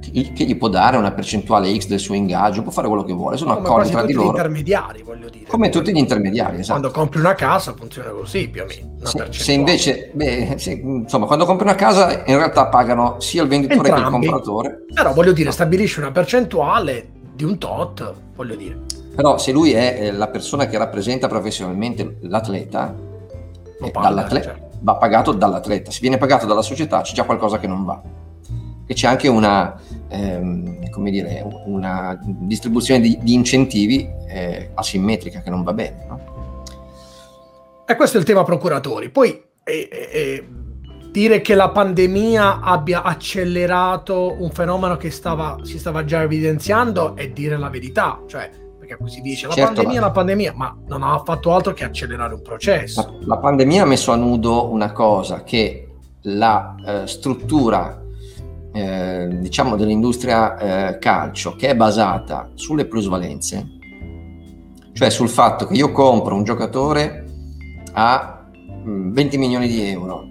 Che 0.00 0.44
gli 0.44 0.56
può 0.56 0.68
dare 0.68 0.96
una 0.96 1.12
percentuale 1.12 1.74
X 1.76 1.86
del 1.86 1.98
suo 1.98 2.14
ingaggio, 2.14 2.62
può 2.62 2.70
fare 2.70 2.86
quello 2.86 3.02
che 3.02 3.12
vuole, 3.12 3.36
sono 3.36 3.54
Come 3.54 3.66
accordi 3.66 3.90
tra 3.90 4.04
di 4.04 4.12
loro. 4.12 4.26
Come 4.28 4.38
intermediari, 4.38 5.02
voglio 5.02 5.28
dire. 5.28 5.46
Come 5.46 5.68
tutti 5.70 5.92
gli 5.92 5.96
intermediari, 5.96 6.60
esatto. 6.60 6.78
Quando 6.78 6.98
compri 6.98 7.20
una 7.20 7.34
casa 7.34 7.74
funziona 7.74 8.10
così 8.10 8.48
più 8.48 8.62
o 8.62 8.66
meno. 8.66 9.06
Se, 9.06 9.26
se, 9.30 9.52
invece, 9.52 10.10
beh, 10.14 10.54
se, 10.58 10.72
insomma, 10.72 11.26
quando 11.26 11.44
compri 11.46 11.64
una 11.64 11.74
casa 11.74 12.22
in 12.26 12.36
realtà 12.36 12.68
pagano 12.68 13.18
sia 13.18 13.42
il 13.42 13.48
venditore 13.48 13.88
Entrambi. 13.88 14.02
che 14.02 14.06
il 14.06 14.12
compratore. 14.12 14.84
Però 14.94 15.12
voglio 15.12 15.32
dire, 15.32 15.46
no. 15.46 15.52
stabilisci 15.52 15.98
una 15.98 16.12
percentuale 16.12 17.10
di 17.34 17.44
un 17.44 17.58
tot, 17.58 18.14
voglio 18.36 18.54
dire. 18.54 19.02
Però 19.14 19.38
se 19.38 19.52
lui 19.52 19.72
è 19.72 19.96
eh, 20.00 20.12
la 20.12 20.28
persona 20.28 20.66
che 20.66 20.76
rappresenta 20.76 21.28
professionalmente 21.28 22.16
l'atleta, 22.22 22.94
eh, 23.80 23.90
paga, 23.90 24.28
certo. 24.28 24.70
va 24.80 24.96
pagato 24.96 25.32
dall'atleta. 25.32 25.90
Se 25.90 26.00
viene 26.00 26.18
pagato 26.18 26.46
dalla 26.46 26.62
società 26.62 27.02
c'è 27.02 27.14
già 27.14 27.24
qualcosa 27.24 27.58
che 27.58 27.66
non 27.66 27.84
va. 27.84 28.02
E 28.86 28.92
c'è 28.92 29.06
anche 29.06 29.28
una, 29.28 29.80
ehm, 30.08 30.90
come 30.90 31.10
dire, 31.10 31.46
una 31.66 32.18
distribuzione 32.22 33.00
di, 33.00 33.18
di 33.22 33.34
incentivi 33.34 34.08
eh, 34.28 34.70
asimmetrica 34.74 35.40
che 35.40 35.50
non 35.50 35.62
va 35.62 35.72
bene. 35.72 36.04
No? 36.08 36.20
E 37.86 37.96
questo 37.96 38.16
è 38.16 38.20
il 38.20 38.26
tema 38.26 38.42
procuratori. 38.42 39.10
Poi 39.10 39.42
eh, 39.62 39.88
eh, 39.90 40.48
dire 41.10 41.40
che 41.40 41.54
la 41.54 41.70
pandemia 41.70 42.60
abbia 42.60 43.02
accelerato 43.02 44.36
un 44.38 44.50
fenomeno 44.50 44.96
che 44.96 45.10
stava, 45.10 45.58
si 45.62 45.78
stava 45.78 46.04
già 46.04 46.22
evidenziando 46.22 47.14
è 47.14 47.28
dire 47.28 47.56
la 47.56 47.68
verità. 47.68 48.20
Cioè, 48.26 48.50
perché 48.84 48.96
poi 48.98 49.08
si 49.08 49.22
dice 49.22 49.46
la 49.46 49.54
certo, 49.54 49.74
pandemia, 49.74 50.00
la... 50.00 50.06
la 50.06 50.12
pandemia, 50.12 50.52
ma 50.54 50.76
non 50.86 51.02
ha 51.02 51.18
fatto 51.24 51.52
altro 51.54 51.72
che 51.72 51.84
accelerare 51.84 52.34
un 52.34 52.42
processo. 52.42 53.00
La, 53.00 53.34
la 53.34 53.38
pandemia 53.38 53.82
ha 53.82 53.86
messo 53.86 54.12
a 54.12 54.16
nudo 54.16 54.70
una 54.70 54.92
cosa, 54.92 55.42
che 55.42 55.88
la 56.22 56.74
eh, 56.86 57.06
struttura 57.06 58.02
eh, 58.72 59.28
diciamo 59.40 59.76
dell'industria 59.76 60.90
eh, 60.90 60.98
calcio 60.98 61.54
che 61.56 61.68
è 61.68 61.76
basata 61.76 62.50
sulle 62.54 62.86
plusvalenze, 62.86 63.66
cioè 64.92 65.10
sul 65.10 65.28
fatto 65.28 65.66
che 65.66 65.74
io 65.74 65.90
compro 65.90 66.34
un 66.34 66.44
giocatore 66.44 67.24
a 67.92 68.46
20 68.84 69.36
mm, 69.36 69.40
milioni 69.40 69.68
di 69.68 69.88
euro, 69.88 70.28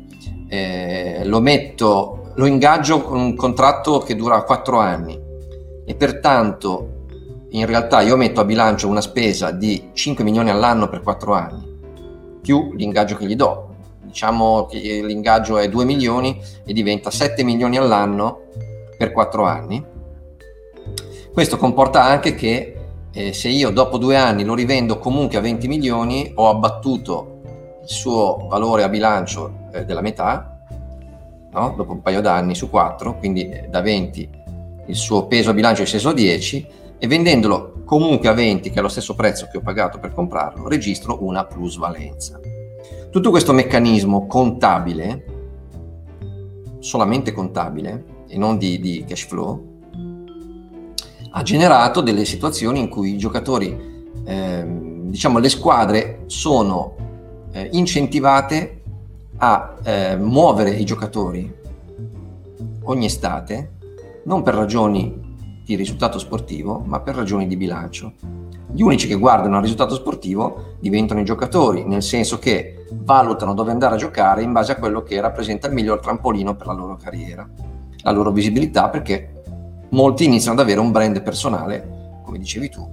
eh, 0.47 1.21
lo 1.25 1.41
metto, 1.41 2.31
lo 2.35 2.45
ingaggio 2.45 3.01
con 3.01 3.19
un 3.19 3.35
contratto 3.35 3.99
che 3.99 4.15
dura 4.15 4.43
4 4.43 4.77
anni 4.77 5.19
e 5.85 5.95
pertanto 5.95 6.92
in 7.53 7.65
realtà 7.67 8.01
io 8.01 8.17
metto 8.17 8.41
a 8.41 8.45
bilancio 8.45 8.87
una 8.87 9.01
spesa 9.01 9.51
di 9.51 9.89
5 9.93 10.23
milioni 10.23 10.49
all'anno 10.49 10.89
per 10.89 11.01
4 11.01 11.33
anni, 11.33 11.79
più 12.41 12.73
l'ingaggio 12.73 13.15
che 13.15 13.25
gli 13.25 13.35
do. 13.35 13.69
Diciamo 14.01 14.65
che 14.65 15.01
l'ingaggio 15.03 15.57
è 15.57 15.69
2 15.69 15.85
milioni 15.85 16.39
e 16.65 16.73
diventa 16.73 17.11
7 17.11 17.43
milioni 17.43 17.77
all'anno 17.77 18.41
per 18.97 19.11
4 19.11 19.43
anni. 19.45 19.83
Questo 21.31 21.57
comporta 21.57 22.03
anche 22.03 22.33
che 22.33 22.77
eh, 23.11 23.33
se 23.33 23.49
io 23.49 23.69
dopo 23.69 23.97
due 23.97 24.15
anni 24.15 24.43
lo 24.43 24.55
rivendo 24.55 24.97
comunque 24.97 25.37
a 25.37 25.41
20 25.41 25.67
milioni, 25.67 26.31
ho 26.35 26.49
abbattuto 26.49 27.41
il 27.83 27.89
suo 27.89 28.47
valore 28.49 28.81
a 28.81 28.89
bilancio 28.89 29.69
eh, 29.71 29.85
della 29.85 30.01
metà, 30.01 30.65
no? 31.51 31.73
dopo 31.77 31.91
un 31.91 32.01
paio 32.01 32.21
d'anni 32.21 32.55
su 32.55 32.69
4, 32.69 33.17
quindi 33.17 33.67
da 33.69 33.81
20 33.81 34.41
il 34.87 34.95
suo 34.95 35.27
peso 35.27 35.51
a 35.51 35.53
bilancio 35.53 35.83
è 35.83 35.85
sceso 35.85 36.09
a 36.09 36.13
10 36.13 36.81
e 37.03 37.07
vendendolo 37.07 37.81
comunque 37.83 38.29
a 38.29 38.33
20, 38.33 38.69
che 38.69 38.79
è 38.79 38.81
lo 38.81 38.87
stesso 38.87 39.13
prezzo 39.13 39.49
che 39.51 39.57
ho 39.57 39.61
pagato 39.61 39.99
per 39.99 40.13
comprarlo, 40.13 40.69
registro 40.69 41.25
una 41.25 41.43
plusvalenza. 41.43 42.39
Tutto 43.11 43.29
questo 43.29 43.51
meccanismo 43.51 44.25
contabile, 44.25 45.25
solamente 46.79 47.33
contabile 47.33 48.05
e 48.29 48.37
non 48.37 48.57
di, 48.57 48.79
di 48.79 49.03
cash 49.05 49.25
flow, 49.25 49.81
ha 51.31 51.41
generato 51.41 51.99
delle 51.99 52.23
situazioni 52.23 52.79
in 52.79 52.87
cui 52.87 53.15
i 53.15 53.17
giocatori, 53.17 53.77
eh, 54.23 54.65
diciamo 55.01 55.39
le 55.39 55.49
squadre, 55.49 56.21
sono 56.27 56.95
eh, 57.51 57.67
incentivate 57.73 58.81
a 59.39 59.75
eh, 59.83 60.15
muovere 60.15 60.69
i 60.69 60.85
giocatori 60.85 61.53
ogni 62.83 63.05
estate, 63.05 63.71
non 64.23 64.41
per 64.41 64.53
ragioni 64.53 65.31
di 65.63 65.75
risultato 65.75 66.19
sportivo, 66.19 66.81
ma 66.85 66.99
per 66.99 67.15
ragioni 67.15 67.47
di 67.47 67.55
bilancio. 67.55 68.13
Gli 68.71 68.81
unici 68.81 69.07
che 69.07 69.15
guardano 69.15 69.55
al 69.55 69.61
risultato 69.61 69.95
sportivo 69.95 70.75
diventano 70.79 71.19
i 71.19 71.25
giocatori, 71.25 71.83
nel 71.85 72.01
senso 72.01 72.39
che 72.39 72.85
valutano 72.91 73.53
dove 73.53 73.71
andare 73.71 73.95
a 73.95 73.97
giocare 73.97 74.41
in 74.41 74.51
base 74.51 74.71
a 74.71 74.75
quello 74.75 75.03
che 75.03 75.21
rappresenta 75.21 75.67
il 75.67 75.73
miglior 75.73 75.99
trampolino 75.99 76.55
per 76.55 76.67
la 76.67 76.73
loro 76.73 76.97
carriera, 76.97 77.47
la 78.01 78.11
loro 78.11 78.31
visibilità, 78.31 78.89
perché 78.89 79.43
molti 79.89 80.25
iniziano 80.25 80.59
ad 80.59 80.65
avere 80.65 80.79
un 80.79 80.91
brand 80.91 81.21
personale, 81.21 82.19
come 82.23 82.39
dicevi 82.39 82.69
tu, 82.69 82.87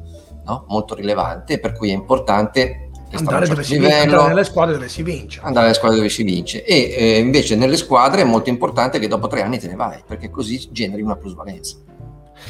no? 0.45 0.65
molto 0.69 0.95
rilevante, 0.95 1.59
per 1.59 1.73
cui 1.73 1.91
è 1.91 1.95
importante 1.95 2.91
andare, 3.13 3.49
dove 3.49 3.63
si 3.65 3.75
livello, 3.75 3.95
vince, 3.97 4.05
andare 4.05 4.29
nelle 4.29 4.45
squadre 4.45 4.75
dove 4.75 4.89
si 4.89 5.03
vince. 5.03 5.41
Andare 5.43 5.67
nelle 5.67 5.77
squadre 5.77 5.97
dove 5.97 6.09
si 6.11 6.23
vince. 6.23 6.65
E 6.65 6.95
eh, 6.97 7.19
invece 7.19 7.57
nelle 7.57 7.77
squadre 7.77 8.21
è 8.21 8.25
molto 8.25 8.51
importante 8.51 8.99
che 8.99 9.09
dopo 9.09 9.27
tre 9.27 9.43
anni 9.43 9.59
te 9.59 9.67
ne 9.67 9.75
vai, 9.77 10.03
perché 10.07 10.31
così 10.31 10.69
generi 10.71 11.03
una 11.03 11.17
plusvalenza. 11.17 11.77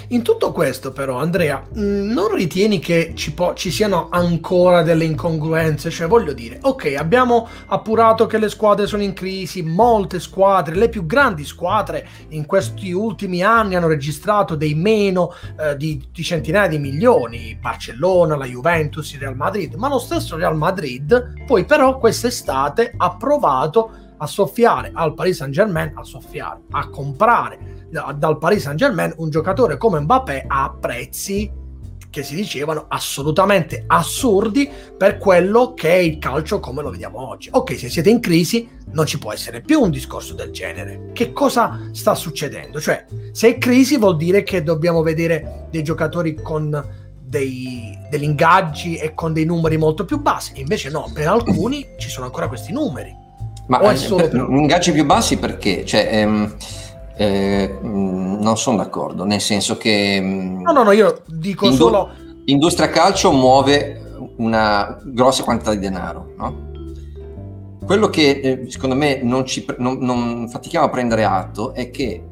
In 0.08 0.22
tutto 0.22 0.52
questo 0.52 0.92
però 0.92 1.18
Andrea, 1.18 1.62
mm, 1.76 2.10
non 2.10 2.34
ritieni 2.34 2.78
che 2.78 3.12
ci, 3.14 3.32
po- 3.32 3.54
ci, 3.54 3.70
siano 3.70 4.08
ancora 4.10 4.82
delle 4.82 5.04
incongruenze? 5.04 5.90
Cioè 5.90 6.06
voglio 6.06 6.32
dire, 6.32 6.58
ok, 6.60 6.94
abbiamo 6.96 7.48
appurato 7.66 8.26
che 8.26 8.38
le 8.38 8.48
squadre 8.48 8.86
sono 8.86 9.02
in 9.02 9.12
crisi, 9.12 9.62
molte 9.62 10.20
squadre, 10.20 10.74
le 10.74 10.88
più 10.88 11.06
grandi 11.06 11.44
squadre 11.44 12.06
in 12.28 12.46
questi 12.46 12.92
ultimi 12.92 13.42
anni 13.42 13.74
hanno 13.74 13.88
registrato 13.88 14.54
dei 14.54 14.74
meno 14.74 15.32
eh, 15.58 15.76
di, 15.76 16.02
di 16.12 16.22
centinaia 16.22 16.68
di 16.68 16.78
milioni, 16.78 17.56
Barcellona, 17.60 18.36
la 18.36 18.46
Juventus, 18.46 19.12
il 19.12 19.20
Real 19.20 19.36
Madrid, 19.36 19.74
ma 19.74 19.88
lo 19.88 19.98
stesso 19.98 20.36
Real 20.36 20.56
Madrid 20.56 21.44
poi 21.46 21.64
però 21.64 21.98
quest'estate 21.98 22.92
ha 22.96 23.16
provato 23.16 24.08
a 24.22 24.26
soffiare 24.26 24.90
al 24.92 25.14
Paris 25.14 25.36
Saint 25.36 25.52
Germain, 25.52 25.92
a 25.94 26.04
soffiare, 26.04 26.60
a 26.70 26.88
comprare 26.88 27.88
dal 27.90 28.38
Paris 28.38 28.62
Saint 28.62 28.78
Germain 28.78 29.12
un 29.16 29.30
giocatore 29.30 29.76
come 29.76 29.98
Mbappé 30.00 30.44
a 30.46 30.74
prezzi 30.78 31.58
che 32.10 32.22
si 32.22 32.34
dicevano 32.34 32.86
assolutamente 32.88 33.84
assurdi 33.86 34.68
per 34.96 35.16
quello 35.16 35.74
che 35.74 35.90
è 35.90 35.98
il 35.98 36.18
calcio 36.18 36.58
come 36.58 36.82
lo 36.82 36.90
vediamo 36.90 37.26
oggi. 37.28 37.48
Ok, 37.52 37.78
se 37.78 37.88
siete 37.88 38.10
in 38.10 38.20
crisi 38.20 38.68
non 38.92 39.06
ci 39.06 39.18
può 39.18 39.32
essere 39.32 39.60
più 39.60 39.80
un 39.80 39.90
discorso 39.90 40.34
del 40.34 40.50
genere. 40.50 41.10
Che 41.12 41.32
cosa 41.32 41.88
sta 41.92 42.14
succedendo? 42.14 42.80
Cioè, 42.80 43.06
se 43.30 43.48
è 43.48 43.58
crisi 43.58 43.96
vuol 43.96 44.16
dire 44.16 44.42
che 44.42 44.62
dobbiamo 44.62 45.02
vedere 45.02 45.68
dei 45.70 45.84
giocatori 45.84 46.34
con 46.34 47.08
dei, 47.20 47.96
degli 48.10 48.24
ingaggi 48.24 48.96
e 48.96 49.14
con 49.14 49.32
dei 49.32 49.44
numeri 49.44 49.76
molto 49.76 50.04
più 50.04 50.20
bassi. 50.20 50.60
Invece 50.60 50.90
no, 50.90 51.08
per 51.14 51.28
alcuni 51.28 51.86
ci 51.96 52.08
sono 52.08 52.26
ancora 52.26 52.48
questi 52.48 52.72
numeri. 52.72 53.19
Ma 53.70 53.82
o 53.82 53.88
è 53.88 53.96
solo 53.96 54.28
per, 54.28 54.46
ingaggi 54.50 54.92
più 54.92 55.04
bassi 55.04 55.38
perché? 55.38 55.84
Cioè, 55.84 56.08
ehm 56.10 56.54
eh, 57.20 57.78
mm, 57.84 58.40
non 58.40 58.56
sono 58.56 58.78
d'accordo, 58.78 59.24
nel 59.24 59.42
senso 59.42 59.76
che... 59.76 60.18
Mm, 60.18 60.62
no, 60.62 60.72
no, 60.72 60.82
no, 60.84 60.92
io 60.92 61.20
dico 61.26 61.66
indu- 61.66 61.78
solo... 61.78 62.10
Industria 62.46 62.88
calcio 62.88 63.30
muove 63.30 64.32
una 64.36 64.98
grossa 65.04 65.44
quantità 65.44 65.72
di 65.72 65.78
denaro, 65.78 66.32
no? 66.38 66.68
Quello 67.84 68.08
che 68.08 68.40
eh, 68.42 68.70
secondo 68.70 68.94
me 68.94 69.20
non, 69.22 69.44
ci, 69.44 69.66
non, 69.76 69.98
non 69.98 70.48
fatichiamo 70.48 70.86
a 70.86 70.88
prendere 70.88 71.24
atto 71.24 71.74
è 71.74 71.90
che 71.90 72.24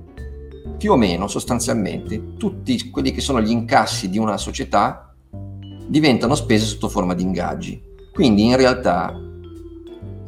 più 0.78 0.92
o 0.92 0.96
meno 0.96 1.28
sostanzialmente 1.28 2.36
tutti 2.38 2.88
quelli 2.90 3.12
che 3.12 3.20
sono 3.20 3.42
gli 3.42 3.50
incassi 3.50 4.08
di 4.08 4.16
una 4.16 4.38
società 4.38 5.14
diventano 5.86 6.34
spese 6.34 6.64
sotto 6.64 6.88
forma 6.88 7.12
di 7.12 7.22
ingaggi. 7.22 7.82
Quindi 8.12 8.46
in 8.46 8.56
realtà 8.56 9.14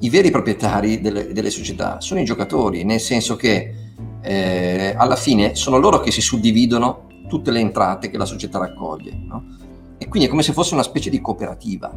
i 0.00 0.10
veri 0.10 0.30
proprietari 0.30 1.00
delle, 1.00 1.32
delle 1.32 1.50
società 1.50 2.00
sono 2.00 2.20
i 2.20 2.24
giocatori, 2.24 2.84
nel 2.84 3.00
senso 3.00 3.36
che 3.36 3.74
eh, 4.22 4.94
alla 4.96 5.16
fine 5.16 5.54
sono 5.54 5.78
loro 5.78 6.00
che 6.00 6.10
si 6.10 6.20
suddividono 6.20 7.08
tutte 7.28 7.50
le 7.50 7.60
entrate 7.60 8.10
che 8.10 8.16
la 8.16 8.24
società 8.24 8.58
raccoglie. 8.58 9.12
No? 9.14 9.56
E 9.98 10.08
quindi 10.08 10.28
è 10.28 10.30
come 10.30 10.42
se 10.42 10.52
fosse 10.52 10.74
una 10.74 10.82
specie 10.82 11.10
di 11.10 11.20
cooperativa. 11.20 11.92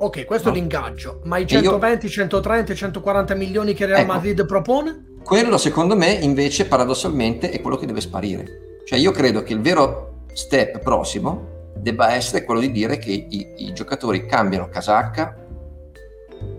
Ok, 0.00 0.26
questo 0.26 0.50
no? 0.50 0.54
è 0.54 0.58
l'ingaggio, 0.58 1.20
ma 1.24 1.38
i 1.38 1.46
120, 1.46 2.06
io... 2.06 2.12
130, 2.12 2.74
140 2.74 3.34
milioni 3.34 3.74
che 3.74 3.86
Real 3.86 4.00
ecco, 4.00 4.12
Madrid 4.12 4.46
propone? 4.46 5.16
Quello 5.24 5.58
secondo 5.58 5.96
me 5.96 6.12
invece 6.12 6.66
paradossalmente 6.66 7.50
è 7.50 7.60
quello 7.60 7.76
che 7.76 7.86
deve 7.86 8.00
sparire. 8.00 8.80
Cioè 8.84 8.98
io 8.98 9.10
credo 9.10 9.42
che 9.42 9.54
il 9.54 9.60
vero 9.60 10.24
step 10.32 10.78
prossimo 10.80 11.56
debba 11.74 12.12
essere 12.12 12.44
quello 12.44 12.60
di 12.60 12.70
dire 12.70 12.98
che 12.98 13.10
i, 13.10 13.54
i 13.56 13.72
giocatori 13.72 14.26
cambiano 14.26 14.68
casacca 14.68 15.47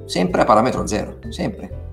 sempre 0.09 0.41
a 0.41 0.45
parametro 0.45 0.87
zero, 0.87 1.19
sempre. 1.29 1.87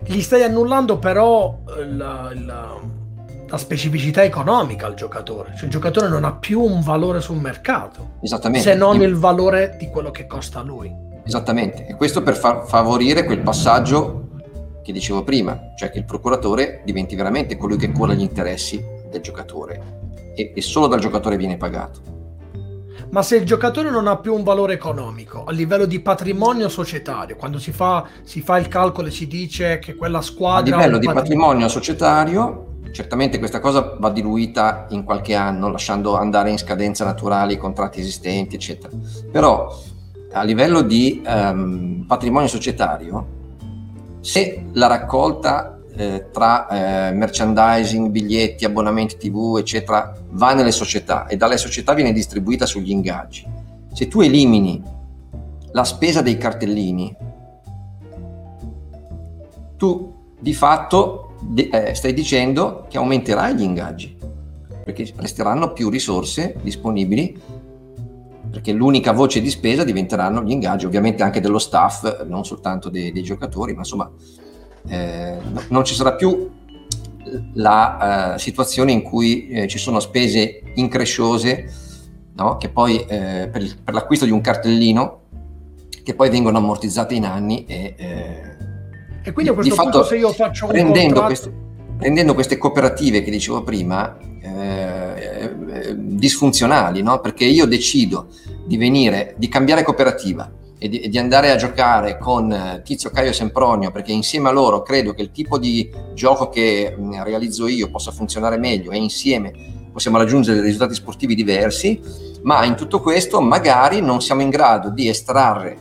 Gli 0.00 0.20
stai 0.20 0.42
annullando 0.42 0.98
però 0.98 1.60
eh, 1.78 1.86
la, 1.86 2.32
la, 2.34 2.76
la, 3.46 3.56
specificità 3.56 4.22
economica 4.24 4.86
al 4.86 4.94
giocatore, 4.94 5.52
cioè 5.54 5.64
il 5.64 5.70
giocatore 5.70 6.08
non 6.08 6.24
ha 6.24 6.34
più 6.34 6.60
un 6.60 6.80
valore 6.80 7.20
sul 7.20 7.36
mercato, 7.36 8.14
Esattamente. 8.20 8.68
se 8.68 8.76
non 8.76 9.00
il 9.00 9.14
valore 9.14 9.76
di 9.78 9.88
quello 9.88 10.10
che 10.10 10.26
costa 10.26 10.60
a 10.60 10.62
lui. 10.62 10.92
Esattamente, 11.24 11.86
e 11.86 11.94
questo 11.94 12.22
per 12.22 12.34
far 12.34 12.66
favorire 12.66 13.24
quel 13.24 13.40
passaggio 13.40 14.24
che 14.82 14.92
dicevo 14.92 15.22
prima, 15.22 15.72
cioè 15.76 15.90
che 15.90 15.98
il 15.98 16.04
procuratore 16.04 16.82
diventi 16.84 17.16
veramente 17.16 17.56
colui 17.56 17.76
che 17.76 17.90
cura 17.90 18.12
gli 18.12 18.20
interessi 18.20 18.84
del 19.10 19.20
giocatore. 19.20 19.94
E, 20.34 20.52
e 20.54 20.60
solo 20.60 20.86
dal 20.86 21.00
giocatore 21.00 21.36
viene 21.36 21.56
pagato 21.56 22.15
ma 23.10 23.22
se 23.22 23.36
il 23.36 23.44
giocatore 23.44 23.90
non 23.90 24.06
ha 24.06 24.16
più 24.16 24.34
un 24.34 24.42
valore 24.42 24.74
economico 24.74 25.44
a 25.44 25.52
livello 25.52 25.86
di 25.86 26.00
patrimonio 26.00 26.68
societario, 26.68 27.36
quando 27.36 27.58
si 27.58 27.72
fa, 27.72 28.06
si 28.22 28.40
fa 28.40 28.58
il 28.58 28.68
calcolo 28.68 29.08
e 29.08 29.10
si 29.10 29.26
dice 29.26 29.78
che 29.78 29.94
quella 29.94 30.20
squadra... 30.20 30.76
A 30.76 30.78
livello 30.80 30.98
di 30.98 31.06
patrimonio, 31.06 31.22
patrimonio 31.22 31.68
societario, 31.68 32.66
certamente 32.90 33.38
questa 33.38 33.60
cosa 33.60 33.96
va 33.98 34.10
diluita 34.10 34.86
in 34.90 35.04
qualche 35.04 35.34
anno, 35.34 35.70
lasciando 35.70 36.16
andare 36.16 36.50
in 36.50 36.58
scadenza 36.58 37.04
naturali 37.04 37.54
i 37.54 37.58
contratti 37.58 38.00
esistenti, 38.00 38.56
eccetera. 38.56 38.92
Però 39.30 39.70
a 40.32 40.42
livello 40.42 40.82
di 40.82 41.22
um, 41.26 42.04
patrimonio 42.06 42.48
societario, 42.48 43.34
se 44.20 44.64
la 44.72 44.86
raccolta 44.86 45.78
eh, 45.96 46.26
tra 46.30 46.66
eh, 46.68 47.12
merchandising, 47.12 48.10
biglietti, 48.10 48.64
abbonamenti 48.64 49.16
TV, 49.16 49.56
eccetera, 49.58 50.12
va 50.36 50.54
nelle 50.54 50.70
società 50.70 51.26
e 51.26 51.36
dalle 51.36 51.56
società 51.56 51.94
viene 51.94 52.12
distribuita 52.12 52.66
sugli 52.66 52.90
ingaggi. 52.90 53.44
Se 53.92 54.06
tu 54.08 54.20
elimini 54.20 54.82
la 55.72 55.84
spesa 55.84 56.22
dei 56.22 56.36
cartellini, 56.36 57.16
tu 59.76 60.14
di 60.38 60.54
fatto 60.54 61.34
eh, 61.54 61.94
stai 61.94 62.12
dicendo 62.12 62.86
che 62.88 62.98
aumenterai 62.98 63.54
gli 63.54 63.62
ingaggi, 63.62 64.16
perché 64.84 65.12
resteranno 65.16 65.72
più 65.72 65.88
risorse 65.88 66.56
disponibili 66.62 67.64
perché 68.56 68.72
l'unica 68.72 69.12
voce 69.12 69.42
di 69.42 69.50
spesa 69.50 69.84
diventeranno 69.84 70.42
gli 70.42 70.50
ingaggi, 70.50 70.86
ovviamente 70.86 71.22
anche 71.22 71.40
dello 71.40 71.58
staff, 71.58 72.24
non 72.24 72.42
soltanto 72.44 72.88
dei, 72.88 73.12
dei 73.12 73.22
giocatori, 73.22 73.74
ma 73.74 73.80
insomma 73.80 74.10
eh, 74.88 75.36
non 75.68 75.84
ci 75.84 75.94
sarà 75.94 76.14
più 76.14 76.48
la 77.54 78.34
uh, 78.34 78.38
situazione 78.38 78.92
in 78.92 79.02
cui 79.02 79.48
eh, 79.48 79.66
ci 79.66 79.78
sono 79.78 80.00
spese 80.00 80.62
incresciose 80.74 81.68
no? 82.34 82.56
che 82.56 82.68
poi 82.68 83.00
eh, 83.00 83.48
per, 83.50 83.62
il, 83.62 83.76
per, 83.82 83.94
l'acquisto 83.94 84.24
di 84.24 84.30
un 84.30 84.40
cartellino 84.40 85.20
che 86.02 86.14
poi 86.14 86.30
vengono 86.30 86.58
ammortizzate 86.58 87.14
in 87.14 87.24
anni 87.24 87.64
e, 87.66 87.94
eh, 87.96 88.56
e 89.22 89.32
quindi 89.32 89.50
a 89.50 89.54
questo 89.54 89.74
punto 89.74 89.98
fatto, 89.98 90.08
se 90.08 90.16
io 90.16 90.32
faccio 90.32 90.66
un 90.66 90.70
prendendo, 90.70 91.24
queste, 91.24 91.52
prendendo 91.98 92.34
queste 92.34 92.58
cooperative 92.58 93.22
che 93.22 93.30
dicevo 93.30 93.62
prima 93.62 94.16
eh, 94.40 95.94
disfunzionali 95.96 97.02
no? 97.02 97.20
perché 97.20 97.44
io 97.44 97.66
decido 97.66 98.28
di 98.64 98.76
venire 98.76 99.34
di 99.36 99.48
cambiare 99.48 99.82
cooperativa 99.82 100.50
e 100.78 100.88
di, 100.88 101.00
e 101.00 101.08
di, 101.08 101.18
andare 101.18 101.50
a 101.50 101.56
giocare 101.56 102.18
con 102.18 102.52
eh, 102.52 102.82
Tizio 102.84 103.10
Caio 103.10 103.32
Sempronio 103.32 103.90
perché 103.90 104.12
insieme 104.12 104.48
a 104.48 104.52
loro 104.52 104.82
credo 104.82 105.14
che 105.14 105.22
il 105.22 105.30
tipo 105.30 105.58
di 105.58 105.90
gioco 106.14 106.48
che 106.48 106.94
mh, 106.96 107.22
realizzo 107.22 107.66
io 107.66 107.90
possa 107.90 108.10
funzionare 108.10 108.58
meglio 108.58 108.90
e 108.90 108.96
insieme 108.96 109.52
possiamo 109.96 110.18
raggiungere 110.18 110.60
risultati 110.60 110.92
sportivi 110.92 111.34
diversi, 111.34 111.98
ma 112.42 112.66
in 112.66 112.76
tutto 112.76 113.00
questo 113.00 113.40
magari 113.40 114.02
non 114.02 114.20
siamo 114.20 114.42
in 114.42 114.50
grado 114.50 114.90
di 114.90 115.08
estrarre 115.08 115.74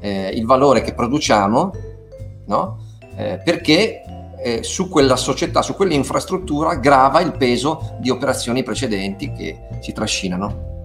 eh, 0.00 0.28
il 0.34 0.44
valore 0.44 0.82
che 0.82 0.92
produciamo 0.92 1.72
no? 2.44 2.78
eh, 3.16 3.40
perché 3.42 4.02
eh, 4.38 4.62
su 4.62 4.90
quella 4.90 5.16
società, 5.16 5.62
su 5.62 5.74
quell'infrastruttura 5.74 6.74
grava 6.74 7.20
il 7.20 7.32
peso 7.32 7.96
di 7.98 8.10
operazioni 8.10 8.62
precedenti 8.62 9.32
che 9.32 9.58
si 9.80 9.92
trascinano. 9.92 10.75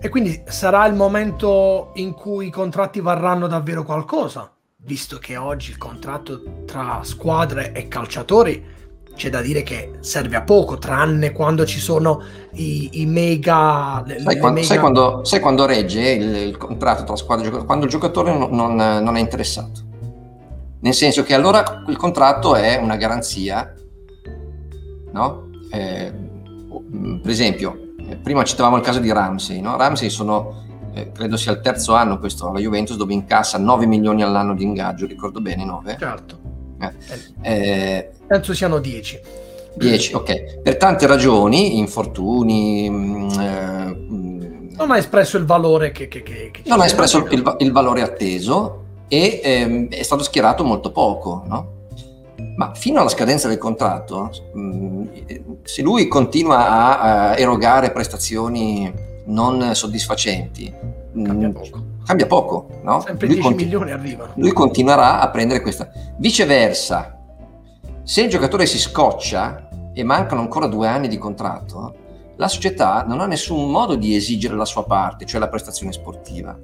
E 0.00 0.08
quindi 0.10 0.42
sarà 0.46 0.86
il 0.86 0.94
momento 0.94 1.90
in 1.94 2.14
cui 2.14 2.46
i 2.46 2.50
contratti 2.50 3.00
varranno 3.00 3.48
davvero 3.48 3.82
qualcosa, 3.82 4.48
visto 4.76 5.18
che 5.18 5.36
oggi 5.36 5.70
il 5.70 5.76
contratto 5.76 6.62
tra 6.64 7.00
squadre 7.02 7.72
e 7.72 7.88
calciatori 7.88 8.76
c'è 9.16 9.28
da 9.28 9.40
dire 9.40 9.64
che 9.64 9.94
serve 9.98 10.36
a 10.36 10.42
poco, 10.42 10.78
tranne 10.78 11.32
quando 11.32 11.66
ci 11.66 11.80
sono 11.80 12.22
i, 12.52 13.00
i 13.00 13.06
mega, 13.06 14.04
sai, 14.06 14.38
quando, 14.38 14.50
mega... 14.52 14.66
Sai, 14.66 14.78
quando, 14.78 15.24
sai, 15.24 15.40
quando, 15.40 15.66
regge 15.66 16.10
il, 16.10 16.36
il, 16.36 16.56
contratto 16.56 17.02
tra 17.02 17.16
squadre 17.16 17.42
e 17.42 17.46
giocatori? 17.46 17.66
Quando 17.66 17.84
il 17.86 17.90
giocatore 17.90 18.38
non, 18.38 18.50
non, 18.52 18.76
non, 18.76 19.16
è 19.16 19.20
interessato. 19.20 19.80
Nel 20.78 20.94
senso 20.94 21.24
che 21.24 21.34
allora 21.34 21.82
il 21.88 21.96
contratto 21.96 22.54
è 22.54 22.76
una 22.76 22.94
garanzia, 22.94 23.74
no? 25.10 25.48
Eh, 25.72 26.12
per 27.20 27.30
esempio, 27.30 27.87
eh, 28.08 28.16
prima 28.16 28.42
citavamo 28.44 28.76
il 28.76 28.82
caso 28.82 28.98
di 29.00 29.12
Ramsey, 29.12 29.60
no? 29.60 29.76
Ramsey 29.76 30.10
sono, 30.10 30.64
eh, 30.94 31.12
credo 31.12 31.36
sia 31.36 31.52
il 31.52 31.60
terzo 31.60 31.94
anno 31.94 32.18
questo 32.18 32.48
alla 32.48 32.58
Juventus 32.58 32.96
dove 32.96 33.12
incassa 33.12 33.58
9 33.58 33.86
milioni 33.86 34.22
all'anno 34.22 34.54
di 34.54 34.64
ingaggio, 34.64 35.06
ricordo 35.06 35.40
bene 35.40 35.64
9? 35.64 35.96
Certo. 35.98 36.38
Eh, 36.80 36.92
eh 37.42 38.10
Penso 38.26 38.54
siano 38.54 38.78
10. 38.78 39.20
10, 39.74 40.14
ok. 40.14 40.60
Per 40.60 40.76
tante 40.76 41.06
ragioni, 41.06 41.78
infortuni... 41.78 42.90
Mh, 42.90 42.94
mm, 42.94 43.40
eh, 43.40 43.94
mm, 43.94 44.68
non 44.76 44.90
ha 44.90 44.96
espresso 44.96 45.36
il 45.36 45.44
valore 45.44 45.92
che... 45.92 46.08
che, 46.08 46.22
che, 46.22 46.50
che 46.52 46.62
non 46.66 46.80
ha 46.80 46.84
espresso 46.86 47.26
il, 47.30 47.56
il, 47.58 47.72
valore 47.72 48.02
atteso 48.02 48.84
e 49.08 49.40
ehm, 49.42 49.88
è 49.88 50.02
stato 50.02 50.22
schierato 50.22 50.62
molto 50.64 50.92
poco, 50.92 51.44
no? 51.46 51.77
Ma 52.56 52.72
fino 52.74 53.00
alla 53.00 53.08
scadenza 53.08 53.48
del 53.48 53.58
contratto, 53.58 54.30
mm, 54.56 55.06
se 55.62 55.82
lui 55.82 56.06
continua 56.06 56.68
a, 56.68 56.98
a, 57.30 57.38
erogare 57.38 57.90
prestazioni 57.90 58.92
non 59.26 59.74
soddisfacenti, 59.74 60.72
cambia 61.12 61.50
poco, 61.50 61.84
cambia 62.04 62.26
poco 62.26 62.68
no? 62.82 63.00
Sempre 63.00 63.26
lui 63.26 63.36
10 63.36 63.48
continu- 63.48 63.80
milioni 63.80 63.90
arrivano. 63.92 64.32
Lui 64.36 64.52
continuerà 64.52 65.20
a 65.20 65.30
prendere 65.30 65.60
questa. 65.60 65.90
Viceversa, 66.16 67.18
se 68.02 68.22
il 68.22 68.28
giocatore 68.28 68.66
si 68.66 68.78
scoccia 68.78 69.68
e 69.92 70.02
mancano 70.04 70.40
ancora 70.40 70.66
due 70.66 70.86
anni 70.86 71.08
di 71.08 71.18
contratto, 71.18 71.94
la 72.36 72.48
società 72.48 73.04
non 73.06 73.20
ha 73.20 73.26
nessun 73.26 73.70
modo 73.70 73.96
di 73.96 74.14
esigere 74.14 74.54
la 74.54 74.64
sua 74.64 74.84
parte, 74.84 75.26
cioè 75.26 75.40
la 75.40 75.48
prestazione 75.48 75.92
sportiva. 75.92 76.56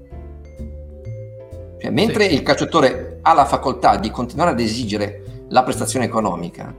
Cioè, 1.79 1.91
mentre 1.91 2.29
sì. 2.29 2.35
il 2.35 2.43
calciatore 2.43 3.19
ha 3.21 3.35
la 3.35 3.45
facoltà 3.45 3.97
di 3.97 4.11
continuare 4.11 4.53
ad 4.53 4.61
esigere 4.61 5.24
la 5.49 5.63
prestazione 5.63 6.07
economica, 6.07 6.75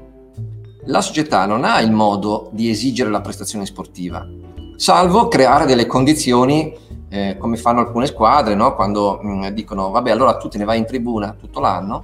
la 0.86 1.01
società 1.01 1.45
non 1.45 1.63
ha 1.63 1.80
il 1.82 1.91
modo 1.91 2.49
di 2.51 2.69
esigere 2.69 3.10
la 3.10 3.21
prestazione 3.21 3.65
sportiva, 3.65 4.28
salvo 4.75 5.28
creare 5.28 5.65
delle 5.65 5.86
condizioni 5.86 6.73
eh, 7.10 7.38
come 7.39 7.58
fanno 7.58 7.80
alcune 7.80 8.08
squadre, 8.08 8.56
no? 8.56 8.75
quando 8.75 9.19
mh, 9.21 9.30
mm, 9.30 9.47
dicono 9.47 9.89
vabbè 9.89 10.12
allora 10.12 10.38
tu 10.38 10.47
te 10.47 10.58
ne 10.58 10.65
vai 10.65 10.78
in 10.78 10.86
tribuna 10.86 11.36
tutto 11.39 11.60
l'anno 11.60 12.04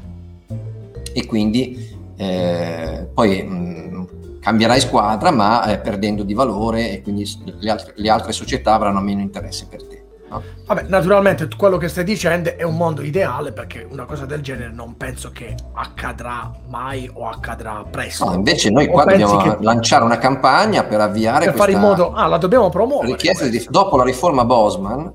e 1.13 1.26
quindi 1.26 1.89
eh, 2.15 3.10
poi 3.13 3.43
mh, 3.43 3.54
mm, 3.54 4.04
cambierai 4.39 4.80
squadra 4.80 5.32
ma 5.32 5.65
eh, 5.65 5.80
perdendo 5.80 6.24
di 6.24 6.34
valore 6.34 6.91
e 6.91 7.02
quindi 7.02 7.30
le 7.60 7.69
altre, 7.69 7.93
le 7.95 8.10
altre, 8.10 8.32
società 8.32 8.74
avranno 8.74 9.02
meno 9.02 9.21
interesse 9.21 9.67
per 9.69 9.86
te. 9.86 10.00
No? 10.32 10.41
Vabbè, 10.65 10.84
naturalmente 10.88 11.50
quello 11.58 11.76
che 11.76 11.89
stai 11.89 12.06
dicendo 12.06 12.56
è 12.56 12.63
un 12.63 12.78
mondo 12.78 13.02
ideale 13.02 13.52
perché 13.52 13.86
una 13.89 14.06
cosa 14.06 14.26
del 14.26 14.39
genere 14.39 14.72
non 14.72 14.96
penso 14.96 15.32
che 15.32 15.56
accadrà 15.74 16.50
mai 16.70 17.10
o 17.12 17.28
accadrà 17.28 17.84
presto. 17.89 18.24
No, 18.30 18.36
invece 18.36 18.70
noi 18.70 18.88
qua 18.88 19.04
dobbiamo 19.04 19.38
che... 19.38 19.58
lanciare 19.60 20.06
una 20.06 20.17
campagna 20.17 20.86
per 20.86 21.02
avviare 21.02 21.46
per 21.46 21.56
fare 21.56 21.74
in 21.74 21.80
modo, 21.80 22.13
ah, 22.13 22.28
la 22.28 22.38
dobbiamo 22.38 22.70
promuovere. 22.70 23.17
Di, 23.50 23.67
dopo 23.70 23.98
la 23.98 24.06
riforma 24.06 24.46
Bosman, 24.46 25.12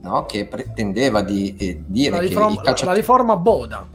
no, 0.00 0.24
che 0.24 0.46
pretendeva 0.46 1.20
di 1.20 1.54
eh, 1.58 1.82
dire 1.86 2.12
la 2.12 2.20
riforma, 2.20 2.48
che 2.48 2.62
calciatori... 2.62 2.86
la 2.86 2.94
riforma 2.94 3.36
Boda 3.36 3.86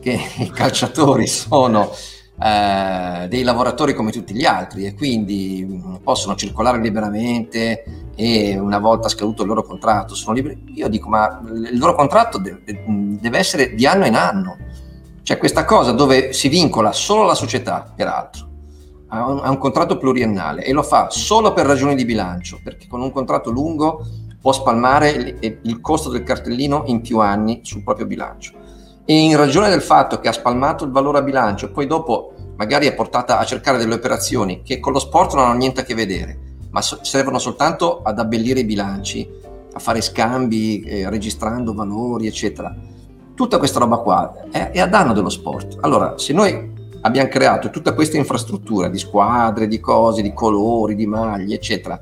che 0.00 0.20
i 0.36 0.50
calciatori 0.50 1.26
sono 1.26 1.90
eh, 2.40 3.26
dei 3.28 3.42
lavoratori 3.42 3.94
come 3.94 4.12
tutti 4.12 4.34
gli 4.34 4.44
altri 4.44 4.84
e 4.84 4.94
quindi 4.94 5.66
mm, 5.66 5.94
possono 5.96 6.34
circolare 6.36 6.78
liberamente 6.78 8.07
e 8.20 8.58
una 8.58 8.80
volta 8.80 9.08
scaduto 9.08 9.42
il 9.42 9.48
loro 9.48 9.62
contratto 9.62 10.16
sono 10.16 10.34
liberi. 10.34 10.72
Io 10.74 10.88
dico, 10.88 11.08
ma 11.08 11.40
il 11.46 11.78
loro 11.78 11.94
contratto 11.94 12.38
deve, 12.38 13.38
essere 13.38 13.74
di 13.74 13.86
anno 13.86 14.06
in 14.06 14.16
anno. 14.16 14.56
Cioè 15.22 15.38
questa 15.38 15.64
cosa 15.64 15.92
dove 15.92 16.32
si 16.32 16.48
vincola 16.48 16.90
solo 16.90 17.22
la 17.22 17.36
società, 17.36 17.92
peraltro, 17.94 18.48
ha 19.10 19.24
un, 19.24 19.40
ha 19.40 19.48
un 19.48 19.58
contratto 19.58 19.98
pluriennale 19.98 20.64
e 20.64 20.72
lo 20.72 20.82
fa 20.82 21.10
solo 21.10 21.52
per 21.52 21.66
ragioni 21.66 21.94
di 21.94 22.04
bilancio, 22.04 22.58
perché 22.64 22.88
con 22.88 23.00
un 23.00 23.12
contratto 23.12 23.50
lungo 23.50 24.04
può 24.40 24.50
spalmare 24.50 25.10
il, 25.10 25.58
il 25.62 25.80
costo 25.80 26.08
del 26.10 26.24
cartellino 26.24 26.84
in 26.86 27.00
più 27.02 27.20
anni 27.20 27.60
sul 27.62 27.84
proprio 27.84 28.06
bilancio 28.06 28.66
e 29.10 29.14
in 29.14 29.36
ragione 29.36 29.70
del 29.70 29.80
fatto 29.80 30.18
che 30.18 30.28
ha 30.28 30.32
spalmato 30.32 30.84
il 30.84 30.90
valore 30.90 31.18
a 31.18 31.22
bilancio, 31.22 31.70
poi 31.70 31.86
dopo 31.86 32.34
magari 32.56 32.86
è 32.86 32.94
portata 32.94 33.38
a 33.38 33.44
cercare 33.44 33.78
delle 33.78 33.94
operazioni 33.94 34.60
che 34.62 34.80
con 34.80 34.92
lo 34.92 34.98
sport 34.98 35.34
non 35.34 35.44
hanno 35.44 35.56
niente 35.56 35.80
a 35.80 35.84
che 35.84 35.94
vedere, 35.94 36.47
ma 36.78 36.82
so- 36.82 37.00
servono 37.02 37.38
soltanto 37.38 38.02
ad 38.02 38.20
abbellire 38.20 38.60
i 38.60 38.64
bilanci, 38.64 39.28
a 39.72 39.78
fare 39.80 40.00
scambi, 40.00 40.80
eh, 40.82 41.10
registrando 41.10 41.74
valori, 41.74 42.28
eccetera. 42.28 42.74
Tutta 43.34 43.58
questa 43.58 43.80
roba 43.80 43.98
qua 43.98 44.44
è, 44.50 44.70
è 44.70 44.80
a 44.80 44.86
danno 44.86 45.12
dello 45.12 45.28
sport. 45.28 45.78
Allora, 45.80 46.16
se 46.18 46.32
noi 46.32 46.72
abbiamo 47.00 47.28
creato 47.28 47.70
tutta 47.70 47.94
questa 47.94 48.16
infrastruttura 48.16 48.88
di 48.88 48.98
squadre, 48.98 49.66
di 49.66 49.80
cose, 49.80 50.22
di 50.22 50.32
colori, 50.32 50.94
di 50.94 51.06
maglie, 51.06 51.56
eccetera, 51.56 52.00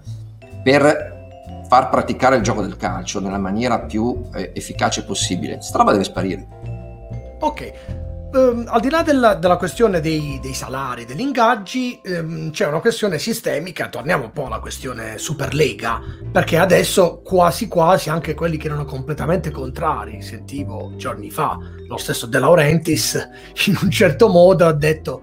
per 0.63 1.65
far 1.69 1.89
praticare 1.89 2.37
il 2.37 2.43
gioco 2.43 2.61
del 2.61 2.77
calcio 2.77 3.19
nella 3.19 3.39
maniera 3.39 3.81
più 3.81 4.23
eh, 4.35 4.53
efficace 4.55 5.05
possibile, 5.05 5.55
questa 5.55 5.79
roba 5.79 5.93
deve 5.93 6.05
sparire. 6.05 6.47
Ok, 7.41 7.73
um, 8.33 8.65
al 8.69 8.81
di 8.81 8.91
là 8.91 9.03
della, 9.03 9.35
della 9.35 9.57
questione 9.57 10.01
dei, 10.01 10.39
dei, 10.41 10.55
salari, 10.55 11.05
degli 11.05 11.21
ingaggi, 11.21 12.01
um, 12.05 12.51
c'è 12.51 12.67
una 12.67 12.81
questione 12.81 13.19
sistemica, 13.19 13.89
torniamo 13.89 14.25
un 14.25 14.33
po' 14.33 14.47
alla 14.47 14.59
questione 14.59 15.19
Superlega, 15.19 16.01
perché 16.31 16.59
adesso 16.59 17.21
quasi 17.23 17.69
quasi 17.69 18.11
anche 18.11 18.35
quelli 18.35 18.57
che 18.57 18.67
erano 18.67 18.85
completamente 18.85 19.51
contrari, 19.51 20.23
sentivo 20.23 20.93
giorni 20.97 21.31
fa, 21.31 21.59
lo 21.87 21.97
stesso 21.97 22.27
De 22.27 22.39
Laurentiis, 22.39 23.29
in 23.67 23.79
un 23.83 23.91
certo 23.91 24.29
modo 24.29 24.67
ha 24.67 24.73
detto 24.73 25.23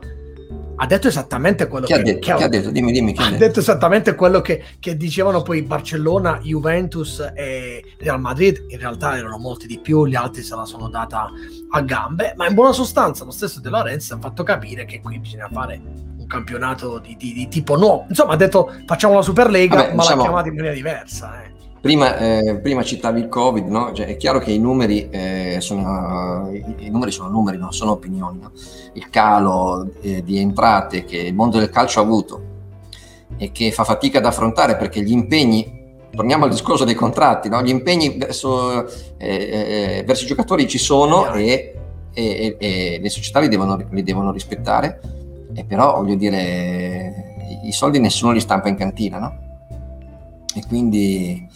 ha 0.76 0.86
detto 0.88 1.08
esattamente 1.08 1.68
quello 1.68 1.86
che, 1.86 1.94
ha 1.94 1.98
detto, 2.02 2.20
che, 2.20 2.36
che 2.36 2.44
ha 2.44 2.48
detto, 2.48 2.72
dimmi, 2.72 2.92
dimmi, 2.92 3.14
ha 3.18 3.30
detto. 3.30 3.38
detto 3.38 3.60
esattamente 3.60 4.16
quello 4.16 4.42
che, 4.42 4.64
che, 4.80 4.98
dicevano 4.98 5.42
poi 5.42 5.62
Barcellona, 5.62 6.40
Juventus 6.42 7.32
e 7.36 7.84
Real 8.00 8.20
Madrid. 8.20 8.66
In 8.70 8.80
realtà 8.80 9.18
erano 9.18 9.38
molti 9.38 9.68
di 9.68 9.80
più, 9.80 10.06
gli 10.06 10.16
altri 10.16 10.42
se 10.42 10.56
la 10.56 10.66
sono 10.66 10.90
data 10.90 11.30
a 11.72 11.82
gambe. 11.82 12.34
Ma 12.36 12.48
in 12.48 12.54
buona 12.54 12.74
sostanza, 12.74 13.24
lo 13.24 13.32
stesso 13.32 13.60
De 13.60 13.70
Lorenzo 13.70 14.16
ha 14.16 14.20
fatto 14.20 14.44
capire 14.44 14.86
che 14.86 15.00
qui 15.02 15.20
bisogna 15.20 15.50
fare 15.52 15.80
un 16.18 16.26
campionato 16.28 17.00
di, 17.00 17.16
di, 17.18 17.34
di 17.34 17.48
tipo 17.48 17.78
nuovo. 17.78 18.06
Insomma, 18.10 18.34
ha 18.34 18.38
detto 18.38 18.74
facciamo 18.86 19.16
la 19.16 19.22
Superlega, 19.22 19.76
Vabbè, 19.76 19.94
ma 19.94 20.02
diciamo, 20.02 20.18
l'ha 20.18 20.24
chiamata 20.24 20.48
in 20.48 20.56
maniera 20.56 20.76
diversa. 20.76 21.44
Eh. 21.44 21.53
Prima, 21.84 22.18
eh, 22.18 22.60
prima, 22.62 22.82
citavi 22.82 23.20
il 23.20 23.28
Covid, 23.28 23.68
no? 23.68 23.92
cioè, 23.92 24.06
è 24.06 24.16
chiaro 24.16 24.40
che 24.40 24.52
i 24.52 24.58
numeri, 24.58 25.10
eh, 25.10 25.58
sono, 25.60 26.50
i, 26.50 26.90
numeri 26.90 27.12
sono 27.12 27.28
numeri, 27.28 27.58
non 27.58 27.74
sono 27.74 27.92
opinioni. 27.92 28.40
No? 28.40 28.54
Il 28.94 29.10
calo 29.10 29.92
eh, 30.00 30.24
di 30.24 30.38
entrate 30.38 31.04
che 31.04 31.18
il 31.18 31.34
mondo 31.34 31.60
del 31.60 31.70
calcio 31.70 32.00
ha 32.00 32.04
avuto 32.04 32.42
e 33.36 33.52
che 33.52 33.74
fa 33.74 33.84
fatica 33.84 34.20
ad 34.20 34.26
affrontare 34.26 34.78
perché 34.78 35.02
gli 35.02 35.12
impegni, 35.12 36.08
torniamo 36.10 36.46
al 36.46 36.52
discorso 36.52 36.86
dei 36.86 36.96
contratti, 36.96 37.50
no? 37.50 37.62
gli 37.62 37.68
impegni 37.68 38.16
verso, 38.18 38.88
eh, 39.18 39.98
eh, 39.98 40.04
verso, 40.08 40.24
i 40.24 40.28
giocatori 40.28 40.70
ci 40.70 40.78
sono 40.78 41.34
e, 41.34 41.76
e, 42.14 42.56
e 42.60 43.00
le 43.02 43.10
società 43.10 43.42
li 43.42 43.50
devono, 43.50 43.76
li 43.90 44.04
devono, 44.04 44.32
rispettare, 44.32 45.02
e 45.54 45.66
però 45.66 45.98
voglio 45.98 46.16
dire, 46.16 47.60
i 47.66 47.74
soldi 47.74 48.00
nessuno 48.00 48.32
li 48.32 48.40
stampa 48.40 48.70
in 48.70 48.78
cantina, 48.78 49.20
no? 49.20 49.42
E 50.56 50.64
quindi 50.68 51.50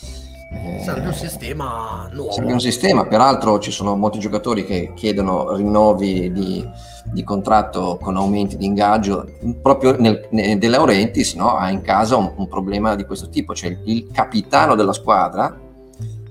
eh, 0.50 0.82
serve 0.82 1.08
un 1.08 1.14
sistema 1.14 2.10
nuovo. 2.12 2.32
Serve 2.32 2.54
un 2.54 2.60
sistema, 2.60 3.06
peraltro 3.06 3.60
ci 3.60 3.72
sono 3.72 3.96
molti 3.96 4.20
giocatori 4.20 4.66
che 4.66 4.94
chiedono 4.96 5.56
rinnovi 5.56 6.32
di, 6.32 6.66
di 7.12 7.24
contratto 7.24 7.98
con 8.02 8.16
aumenti 8.16 8.56
di 8.56 8.66
ingaggio. 8.66 9.30
Proprio 9.62 10.00
nel, 10.00 10.28
nel 10.32 10.58
De 10.58 10.68
Laurentiis 10.68 11.34
no, 11.36 11.58
ha 11.58 11.70
in 11.70 11.82
casa 11.82 12.16
un, 12.16 12.32
un, 12.36 12.48
problema 12.48 12.96
di 12.96 13.06
questo 13.06 13.30
tipo, 13.30 13.54
cioè 13.54 13.78
il 13.84 14.08
capitano 14.12 14.76
della 14.76 14.94
squadra, 14.94 15.60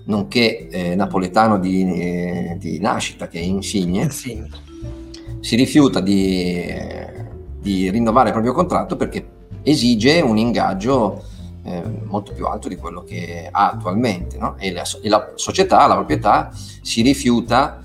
nonché 0.05 0.69
eh, 0.69 0.95
napoletano 0.95 1.59
di, 1.59 1.83
eh, 1.83 2.57
di, 2.59 2.79
nascita, 2.79 3.29
che 3.29 3.39
è 3.39 3.43
Insigne, 3.43 4.09
sì. 4.11 4.43
si 5.41 5.57
rifiuta 5.57 6.01
di, 6.01 6.65
di 7.61 7.91
rinnovare 7.91 8.29
il 8.29 8.33
proprio 8.33 8.55
contratto 8.55 8.97
perché 8.97 9.35
esige 9.63 10.21
un 10.21 10.39
ingaggio 10.39 11.23
eh, 11.67 11.83
molto 12.05 12.33
più 12.33 12.47
alto 12.47 12.69
di 12.69 12.77
quello 12.77 13.03
che 13.03 13.49
ha 13.51 13.71
attualmente 13.71 14.39
no? 14.39 14.55
e, 14.59 14.73
la, 14.73 14.85
e, 15.03 15.09
la, 15.09 15.33
società, 15.35 15.87
la 15.87 15.97
proprietà 15.97 16.51
si 16.81 17.03
rifiuta 17.03 17.83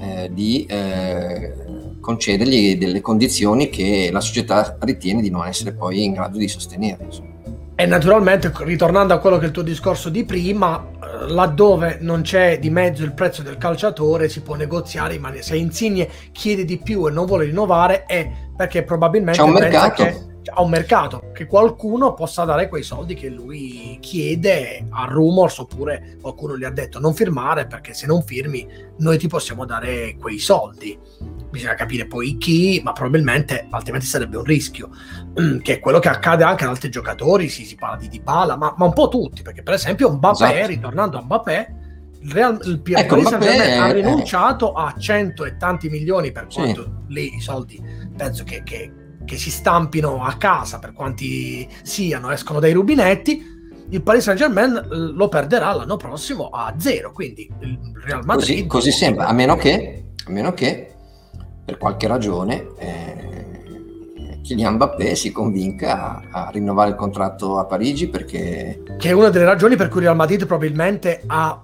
eh, 0.00 0.28
di 0.32 0.66
eh, 0.66 1.54
concedergli 2.00 2.76
delle 2.76 3.00
condizioni 3.00 3.68
che 3.70 4.10
la 4.10 4.20
società 4.20 4.76
ritiene 4.80 5.22
di 5.22 5.30
non 5.30 5.46
essere 5.46 5.72
poi 5.72 6.02
in 6.02 6.14
grado 6.14 6.36
di 6.36 6.48
sostenere. 6.48 7.04
Insomma. 7.04 7.30
E 7.76 7.86
naturalmente, 7.86 8.52
ritornando 8.58 9.14
a 9.14 9.18
quello 9.18 9.38
che 9.38 9.44
è 9.44 9.46
il 9.46 9.52
tuo 9.52 9.62
discorso 9.62 10.08
di 10.08 10.24
prima, 10.24 10.84
eh, 10.84 11.28
laddove 11.28 11.98
non 12.00 12.22
c'è 12.22 12.58
di 12.58 12.70
mezzo 12.70 13.04
il 13.04 13.12
prezzo 13.12 13.42
del 13.42 13.56
calciatore, 13.56 14.28
si 14.28 14.42
può 14.42 14.56
negoziare, 14.56 15.18
ma 15.18 15.32
se 15.38 15.56
Insigne 15.56 16.08
chiede 16.32 16.64
di 16.64 16.78
più 16.78 17.06
e 17.06 17.12
non 17.12 17.24
vuole 17.24 17.44
rinnovare 17.44 18.04
è 18.04 18.28
perché 18.56 18.82
probabilmente 18.82 19.40
c'è 19.40 19.46
un 19.46 19.52
mercato. 19.54 20.04
che 20.04 20.31
ha 20.44 20.62
un 20.62 20.70
mercato, 20.70 21.30
che 21.32 21.46
qualcuno 21.46 22.14
possa 22.14 22.44
dare 22.44 22.68
quei 22.68 22.82
soldi 22.82 23.14
che 23.14 23.28
lui 23.28 23.98
chiede 24.00 24.86
a 24.90 25.04
Rumors 25.04 25.58
oppure 25.58 26.16
qualcuno 26.20 26.56
gli 26.56 26.64
ha 26.64 26.70
detto 26.70 26.98
non 26.98 27.14
firmare 27.14 27.66
perché 27.66 27.94
se 27.94 28.06
non 28.06 28.22
firmi 28.22 28.66
noi 28.98 29.18
ti 29.18 29.28
possiamo 29.28 29.64
dare 29.64 30.16
quei 30.18 30.38
soldi. 30.38 30.98
Bisogna 31.50 31.74
capire 31.74 32.06
poi 32.06 32.38
chi, 32.38 32.80
ma 32.82 32.92
probabilmente 32.92 33.66
altrimenti 33.70 34.06
sarebbe 34.06 34.38
un 34.38 34.44
rischio, 34.44 34.90
che 35.62 35.74
è 35.74 35.80
quello 35.80 35.98
che 35.98 36.08
accade 36.08 36.44
anche 36.44 36.64
ad 36.64 36.70
altri 36.70 36.88
giocatori, 36.88 37.48
si, 37.48 37.64
si 37.64 37.76
parla 37.76 37.96
di 37.96 38.08
Dybala, 38.08 38.56
ma, 38.56 38.74
ma 38.76 38.86
un 38.86 38.92
po' 38.92 39.08
tutti, 39.08 39.42
perché 39.42 39.62
per 39.62 39.74
esempio 39.74 40.10
Mbappé, 40.10 40.44
esatto. 40.44 40.66
ritornando 40.66 41.18
a 41.18 41.22
Mbappé, 41.22 41.74
il, 42.20 42.32
Real, 42.32 42.58
il 42.64 42.80
ecco, 42.94 43.16
Mbappé, 43.16 43.76
ha 43.76 43.92
rinunciato 43.92 44.72
a 44.72 44.94
cento 44.98 45.44
e 45.44 45.56
tanti 45.56 45.88
milioni 45.88 46.32
per 46.32 46.46
quanto 46.52 46.82
sì. 46.82 46.90
lì 47.08 47.34
i 47.34 47.40
soldi 47.40 47.82
penso 48.16 48.44
che, 48.44 48.62
che 48.62 48.90
che 49.24 49.36
si 49.36 49.50
stampino 49.50 50.22
a 50.22 50.34
casa 50.34 50.78
per 50.78 50.92
quanti 50.92 51.68
siano, 51.82 52.30
escono 52.30 52.60
dai 52.60 52.72
rubinetti, 52.72 53.50
il 53.90 54.02
Paris 54.02 54.22
Saint 54.22 54.38
Germain 54.38 54.74
eh, 54.74 54.86
lo 54.88 55.28
perderà 55.28 55.72
l'anno 55.72 55.96
prossimo 55.96 56.48
a 56.48 56.74
zero. 56.78 57.12
Quindi 57.12 57.50
il 57.60 57.78
Real 58.04 58.24
Madrid. 58.24 58.48
Così, 58.48 58.66
così 58.66 58.92
sembra, 58.92 59.26
a 59.26 59.32
meno 59.32 59.56
che, 59.56 60.04
a 60.26 60.30
meno 60.30 60.52
che 60.52 60.94
per 61.64 61.76
qualche 61.76 62.06
ragione 62.06 62.66
eh, 62.78 64.40
Kylian 64.42 64.74
Mbappé 64.74 65.14
si 65.14 65.30
convinca 65.30 66.20
a, 66.30 66.46
a, 66.46 66.50
rinnovare 66.50 66.90
il 66.90 66.96
contratto 66.96 67.58
a 67.58 67.66
Parigi 67.66 68.08
perché. 68.08 68.82
Che 68.98 69.08
è 69.08 69.12
una 69.12 69.28
delle 69.28 69.44
ragioni 69.44 69.76
per 69.76 69.88
cui 69.88 69.98
il 69.98 70.06
Real 70.06 70.16
Madrid 70.16 70.46
probabilmente 70.46 71.22
ha 71.26 71.62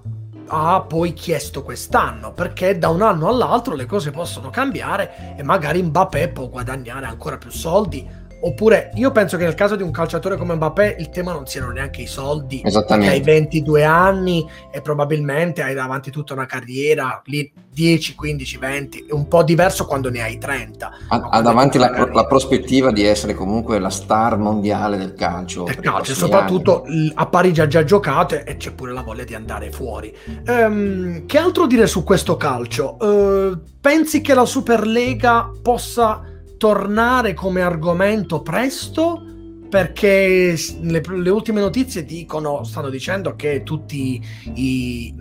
ha 0.48 0.80
poi 0.80 1.12
chiesto 1.12 1.62
quest'anno, 1.62 2.32
perché 2.32 2.78
da 2.78 2.88
un 2.88 3.02
anno 3.02 3.28
all'altro 3.28 3.74
le 3.74 3.86
cose 3.86 4.10
possono 4.10 4.50
cambiare 4.50 5.34
e 5.36 5.42
magari 5.42 5.82
Mbappé 5.82 6.28
può 6.28 6.48
guadagnare 6.48 7.06
ancora 7.06 7.38
più 7.38 7.50
soldi 7.50 8.26
Oppure 8.40 8.90
io 8.94 9.10
penso 9.10 9.36
che 9.36 9.44
nel 9.44 9.54
caso 9.54 9.74
di 9.74 9.82
un 9.82 9.90
calciatore 9.90 10.36
come 10.36 10.54
Mbappé 10.54 10.96
il 10.98 11.08
tema 11.08 11.32
non 11.32 11.46
siano 11.46 11.70
neanche 11.70 12.02
i 12.02 12.06
soldi. 12.06 12.62
Esattamente. 12.64 13.12
Hai 13.12 13.20
22 13.20 13.84
anni 13.84 14.48
e 14.70 14.80
probabilmente 14.80 15.62
hai 15.62 15.74
davanti 15.74 16.10
tutta 16.10 16.34
una 16.34 16.46
carriera, 16.46 17.20
lì 17.24 17.50
10, 17.72 18.14
15, 18.14 18.58
20, 18.58 19.06
è 19.08 19.12
un 19.12 19.28
po' 19.28 19.42
diverso 19.42 19.86
quando 19.86 20.10
ne 20.10 20.22
hai 20.22 20.38
30. 20.38 20.92
Ha, 21.08 21.28
ha 21.30 21.40
davanti 21.40 21.78
la, 21.78 22.08
la, 22.12 22.26
prospettiva 22.26 22.92
di 22.92 23.04
essere 23.04 23.34
comunque 23.34 23.78
la 23.78 23.90
star 23.90 24.36
mondiale 24.36 24.96
del 24.96 25.14
calcio. 25.14 25.64
Del 25.64 25.80
calcio, 25.80 26.14
soprattutto 26.14 26.84
anni. 26.84 27.12
a 27.14 27.26
Parigi 27.26 27.60
ha 27.60 27.66
già 27.66 27.84
giocato 27.84 28.34
e 28.34 28.56
c'è 28.56 28.72
pure 28.72 28.92
la 28.92 29.02
voglia 29.02 29.24
di 29.24 29.34
andare 29.34 29.70
fuori. 29.70 30.14
Um, 30.46 31.26
che 31.26 31.38
altro 31.38 31.66
dire 31.66 31.86
su 31.86 32.04
questo 32.04 32.36
calcio? 32.36 32.96
Uh, 33.00 33.60
pensi 33.80 34.20
che 34.20 34.34
la 34.34 34.44
Superlega 34.44 35.50
possa 35.62 36.22
tornare 36.58 37.32
come 37.32 37.62
argomento 37.62 38.42
presto 38.42 39.22
perché 39.68 40.54
le, 40.80 41.02
le, 41.06 41.30
ultime 41.30 41.60
notizie 41.60 42.04
dicono, 42.04 42.64
stanno 42.64 42.88
dicendo 42.88 43.36
che 43.36 43.62
tutti 43.62 44.20
i, 44.54 45.14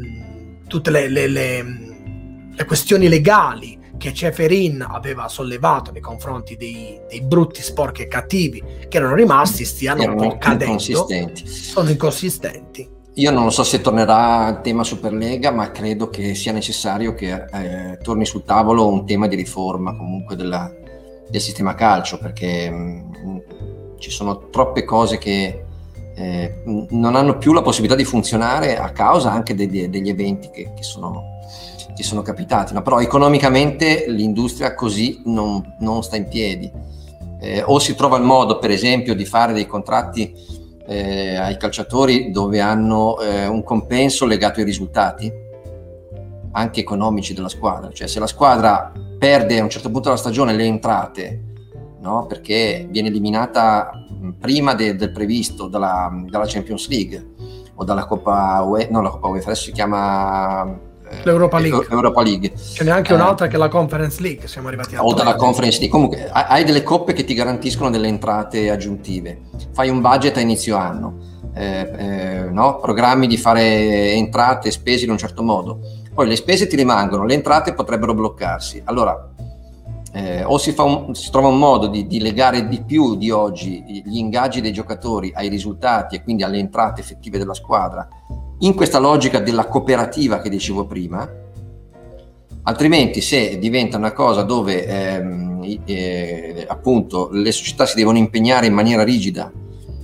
tutte 0.67 0.89
le, 0.89 1.07
le, 1.09 1.27
le, 1.27 2.65
questioni 2.65 3.07
legali 3.07 3.77
che 3.97 4.13
Ceferin 4.13 4.85
aveva 4.87 5.27
sollevato 5.27 5.91
nei 5.91 6.01
confronti 6.01 6.55
dei, 6.55 6.99
dei, 7.09 7.21
brutti, 7.21 7.61
sporchi 7.61 8.03
e 8.03 8.07
cattivi 8.07 8.63
che 8.87 8.97
erano 8.97 9.15
rimasti 9.15 9.65
stiano 9.65 10.03
un 10.03 10.15
po' 10.15 10.37
cadendo, 10.37 10.79
sono 10.79 11.89
inconsistenti. 11.89 12.95
Io 13.15 13.31
non 13.31 13.51
so 13.51 13.63
se 13.63 13.81
tornerà 13.81 14.45
al 14.45 14.61
tema 14.61 14.83
Superlega, 14.83 15.51
ma 15.51 15.71
credo 15.71 16.07
che 16.07 16.35
sia 16.35 16.51
necessario 16.51 17.15
che 17.15 17.33
eh, 17.33 17.97
torni 18.03 18.27
sul 18.27 18.43
tavolo 18.43 18.87
un 18.87 19.07
tema 19.07 19.25
di 19.25 19.35
riforma 19.35 19.97
comunque 19.97 20.35
della, 20.35 20.71
del 21.29 21.41
sistema 21.41 21.75
calcio 21.75 22.17
perché 22.17 22.69
mh, 22.69 23.11
mm, 23.25 23.37
ci 23.99 24.09
sono 24.09 24.49
troppe 24.49 24.83
cose 24.83 25.17
che 25.17 25.63
eh, 26.15 26.63
non 26.89 27.15
hanno 27.15 27.37
più 27.37 27.53
la 27.53 27.61
possibilità 27.61 27.95
di 27.95 28.03
funzionare 28.03 28.77
a 28.77 28.89
causa 28.89 29.31
anche 29.31 29.53
de- 29.53 29.67
degli 29.67 30.09
eventi 30.09 30.49
che, 30.49 30.71
che, 30.75 30.83
sono, 30.83 31.39
che, 31.95 32.03
sono, 32.03 32.23
capitati. 32.23 32.73
No? 32.73 32.81
Però 32.81 32.99
economicamente 32.99 34.05
l'industria 34.07 34.73
così 34.73 35.21
non, 35.25 35.75
non 35.79 36.01
sta 36.01 36.15
in 36.15 36.27
piedi. 36.27 36.71
Eh, 37.39 37.61
o 37.63 37.77
si 37.77 37.93
trova 37.93 38.17
il 38.17 38.23
modo, 38.23 38.57
per 38.57 38.71
esempio, 38.71 39.13
di 39.13 39.25
fare 39.25 39.53
dei 39.53 39.67
contratti 39.67 40.33
eh, 40.87 41.35
ai 41.35 41.55
calciatori 41.57 42.31
dove 42.31 42.61
hanno 42.61 43.19
eh, 43.19 43.45
un 43.45 43.63
compenso 43.63 44.25
legato 44.25 44.59
ai 44.59 44.65
risultati, 44.65 45.31
anche 46.57 46.79
economici 46.79 47.33
della 47.33 47.49
squadra. 47.49 47.91
Cioè 47.91 48.07
se 48.07 48.19
la 48.19 48.27
squadra 48.27 48.91
perde 49.17 49.59
a 49.59 49.63
un 49.63 49.69
certo 49.69 49.89
punto 49.89 50.09
della 50.09 50.19
stagione 50.19 50.53
le 50.53 50.65
entrate, 50.65 51.43
no? 52.01 52.25
perché 52.25 52.87
viene 52.89 53.09
eliminata 53.09 53.91
prima 54.39 54.73
de, 54.73 54.95
del 54.95 55.11
previsto 55.11 55.67
dalla, 55.67 56.11
dalla, 56.27 56.45
Champions 56.47 56.87
League 56.89 57.33
o 57.75 57.83
dalla 57.83 58.05
Coppa 58.05 58.61
UE, 58.63 58.87
no 58.89 59.01
la 59.01 59.09
Coppa 59.09 59.27
UEFA 59.27 59.51
adesso 59.51 59.65
si 59.65 59.71
chiama 59.71 60.65
eh, 60.65 61.23
l'Europa 61.23 61.59
League. 61.59 61.85
Europa 61.89 62.23
League. 62.23 62.51
C'è 62.51 62.83
neanche 62.83 63.11
eh, 63.11 63.15
un'altra 63.15 63.47
che 63.47 63.55
è 63.55 63.59
la 63.59 63.69
Conference 63.69 64.19
League, 64.21 64.47
siamo 64.47 64.67
arrivati 64.67 64.95
a... 64.95 65.03
O 65.03 65.13
dalla 65.13 65.35
Conference 65.35 65.77
League, 65.79 65.95
comunque 65.95 66.27
hai 66.27 66.63
delle 66.63 66.81
coppe 66.81 67.13
che 67.13 67.23
ti 67.23 67.35
garantiscono 67.35 67.91
delle 67.91 68.07
entrate 68.07 68.71
aggiuntive, 68.71 69.41
fai 69.73 69.89
un 69.89 70.01
budget 70.01 70.37
a 70.37 70.39
inizio 70.39 70.75
anno, 70.75 71.35
eh, 71.53 71.91
eh, 71.97 72.49
no? 72.51 72.77
programmi 72.79 73.27
di 73.27 73.37
fare 73.37 74.11
entrate 74.13 74.67
e 74.67 74.71
spese 74.71 75.05
in 75.05 75.11
un 75.11 75.17
certo 75.17 75.43
modo 75.43 75.79
poi 76.17 76.27
le 76.27 76.35
spese 76.35 76.65
ti 76.65 76.75
rimangono, 76.75 77.25
le 77.25 77.35
entrate 77.35 77.75
potrebbero 77.75 78.15
bloccarsi. 78.15 78.81
Allora, 78.85 79.29
eh, 80.13 80.43
o 80.43 80.57
si, 80.57 80.73
un, 80.75 81.13
si, 81.13 81.29
trova 81.29 81.49
un 81.49 81.59
modo 81.59 81.85
di, 81.85 82.07
di, 82.07 82.19
legare 82.19 82.67
di 82.67 82.81
più 82.81 83.15
di 83.17 83.29
oggi 83.29 83.83
gli 83.85 84.17
ingaggi 84.17 84.59
dei 84.59 84.73
giocatori 84.73 85.31
ai 85.35 85.47
risultati 85.47 86.15
e 86.15 86.23
quindi 86.23 86.41
alle 86.41 86.57
entrate 86.57 87.01
effettive 87.01 87.37
della 87.37 87.53
squadra, 87.53 88.07
in 88.61 88.73
questa 88.73 88.97
logica 88.97 89.39
della 89.39 89.67
cooperativa 89.67 90.39
che 90.39 90.49
dicevo 90.49 90.87
prima, 90.87 91.29
altrimenti 92.63 93.21
se 93.21 93.59
diventa 93.59 93.97
una 93.97 94.13
cosa 94.13 94.41
dove 94.41 94.87
ehm, 94.87 95.77
eh, 95.85 96.65
appunto 96.67 97.29
le 97.31 97.51
società 97.51 97.85
si 97.85 97.95
devono 97.95 98.17
impegnare 98.17 98.65
in 98.65 98.73
maniera 98.73 99.03
rigida 99.03 99.51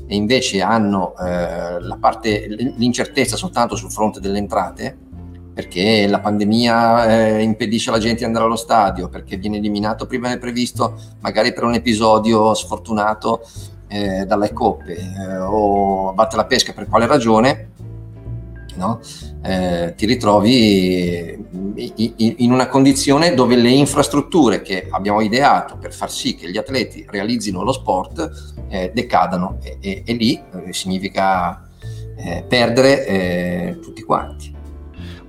e 0.05 0.15
invece 0.15 0.61
hanno 0.61 1.15
eh, 1.17 1.97
parte, 1.99 2.45
l'incertezza 2.77 3.35
soltanto 3.35 3.75
sul 3.75 3.91
fronte 3.91 4.19
delle 4.19 4.37
entrate, 4.37 5.11
perché 5.53 6.07
la 6.07 6.19
pandemia 6.19 7.35
eh, 7.37 7.41
impedisce 7.43 7.89
alla 7.89 7.99
gente 7.99 8.19
di 8.19 8.23
andare 8.25 8.45
allo 8.45 8.55
stadio, 8.55 9.07
perché 9.07 9.37
viene 9.37 9.57
eliminato 9.57 10.07
prima 10.07 10.29
del 10.29 10.39
previsto, 10.39 10.99
magari 11.19 11.53
per 11.53 11.63
un 11.63 11.75
episodio 11.75 12.53
sfortunato 12.53 13.41
eh, 13.87 14.25
dalle 14.25 14.51
coppe 14.51 14.93
eh, 14.93 15.37
o 15.37 16.11
batte 16.13 16.35
la 16.35 16.45
pesca 16.45 16.73
per 16.73 16.87
quale 16.87 17.05
ragione, 17.05 17.69
no? 18.75 18.99
Eh, 19.43 19.93
ti 19.95 20.07
ritrovi 20.07 21.45
in 22.37 22.51
una 22.51 22.67
condizione 22.67 23.35
dove 23.35 23.55
le 23.55 23.69
infrastrutture 23.69 24.61
che 24.61 24.87
abbiamo 24.89 25.21
ideato 25.21 25.77
per 25.77 25.93
far 25.93 26.09
sì 26.09 26.33
che 26.33 26.49
gli 26.49 26.57
atleti 26.57 27.05
realizzino 27.07 27.61
lo 27.61 27.71
sport 27.71 28.55
eh, 28.69 28.91
decadano 28.93 29.59
e, 29.61 29.77
e, 29.79 30.03
e 30.05 30.13
lì 30.13 30.41
eh, 30.65 30.73
significa 30.73 31.67
perdere 32.47 33.79
tutti 33.81 34.01
quanti. 34.03 34.62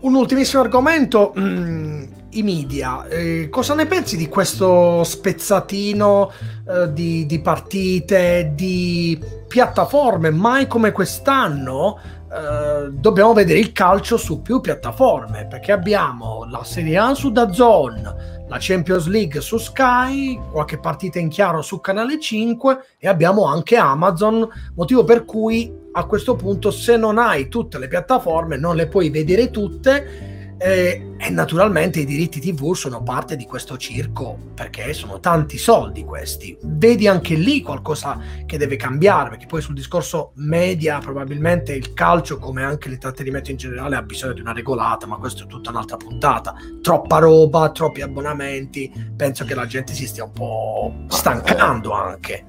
Un 0.04 0.14
ultimissimo 0.16 0.60
argomento, 0.60 1.32
mm, 1.38 2.02
i 2.32 2.42
media. 2.42 3.06
Eh, 3.06 3.48
cosa 3.50 3.72
ne 3.72 3.86
pensi 3.86 4.18
di 4.18 4.28
questo 4.28 5.02
spezzatino 5.02 6.30
eh, 6.68 6.92
di, 6.92 7.24
di, 7.24 7.40
partite, 7.40 8.52
di 8.54 9.18
piattaforme? 9.48 10.28
Mai 10.28 10.66
come 10.66 10.92
quest'anno 10.92 11.98
eh, 12.34 12.90
dobbiamo 12.90 13.32
vedere 13.32 13.60
il 13.60 13.70
calcio 13.70 14.16
su 14.16 14.42
più 14.42 14.60
piattaforme, 14.60 15.46
perché 15.46 15.70
abbiamo 15.70 16.44
la 16.50 16.64
Serie 16.64 16.98
A 16.98 17.14
su 17.14 17.30
DAZN, 17.30 18.46
la 18.48 18.56
Champions 18.58 19.06
League 19.06 19.40
su 19.40 19.56
Sky, 19.56 20.40
qualche 20.50 20.80
partita 20.80 21.20
in 21.20 21.28
chiaro 21.28 21.62
su 21.62 21.80
Canale 21.80 22.18
5 22.18 22.78
e 22.98 23.06
abbiamo 23.06 23.44
anche 23.44 23.76
Amazon, 23.76 24.48
motivo 24.74 25.04
per 25.04 25.24
cui 25.24 25.72
a 25.92 26.04
questo 26.06 26.34
punto 26.34 26.72
se 26.72 26.96
non 26.96 27.18
hai 27.18 27.48
tutte 27.48 27.78
le 27.78 27.86
piattaforme 27.86 28.56
non 28.56 28.74
le 28.74 28.88
puoi 28.88 29.10
vedere 29.10 29.50
tutte 29.50 30.33
eh, 30.64 31.12
e 31.18 31.28
naturalmente 31.28 32.00
i 32.00 32.06
diritti 32.06 32.40
TV 32.40 32.72
sono 32.72 33.02
parte 33.02 33.36
di 33.36 33.44
questo 33.44 33.76
circo 33.76 34.38
perché 34.54 34.94
sono 34.94 35.20
tanti 35.20 35.58
soldi 35.58 36.04
questi. 36.04 36.56
Vedi 36.62 37.06
anche 37.06 37.34
lì 37.34 37.60
qualcosa 37.60 38.18
che 38.46 38.56
deve 38.56 38.76
cambiare 38.76 39.28
perché 39.28 39.44
poi 39.44 39.60
sul 39.60 39.74
discorso 39.74 40.32
media 40.36 41.00
probabilmente 41.00 41.74
il 41.74 41.92
calcio 41.92 42.38
come 42.38 42.64
anche 42.64 42.88
l'intrattenimento 42.88 43.50
in 43.50 43.58
generale 43.58 43.96
ha 43.96 44.02
bisogno 44.02 44.32
di 44.32 44.40
una 44.40 44.54
regolata, 44.54 45.06
ma 45.06 45.16
questo 45.16 45.44
è 45.44 45.46
tutta 45.46 45.68
un'altra 45.68 45.98
puntata. 45.98 46.54
Troppa 46.80 47.18
roba, 47.18 47.70
troppi 47.70 48.00
abbonamenti, 48.00 48.90
penso 49.14 49.44
che 49.44 49.54
la 49.54 49.66
gente 49.66 49.92
si 49.92 50.06
stia 50.06 50.24
un 50.24 50.32
po' 50.32 50.94
stancando 51.08 51.92
anche. 51.92 52.46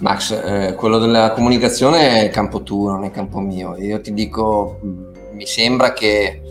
Max, 0.00 0.32
eh, 0.32 0.74
quello 0.74 0.98
della 0.98 1.32
comunicazione 1.32 2.24
è 2.24 2.28
campo 2.28 2.62
tuo, 2.62 2.90
non 2.90 3.04
è 3.04 3.10
campo 3.10 3.40
mio. 3.40 3.74
Io 3.78 4.02
ti 4.02 4.12
dico, 4.12 4.80
mi 5.32 5.46
sembra 5.46 5.94
che 5.94 6.42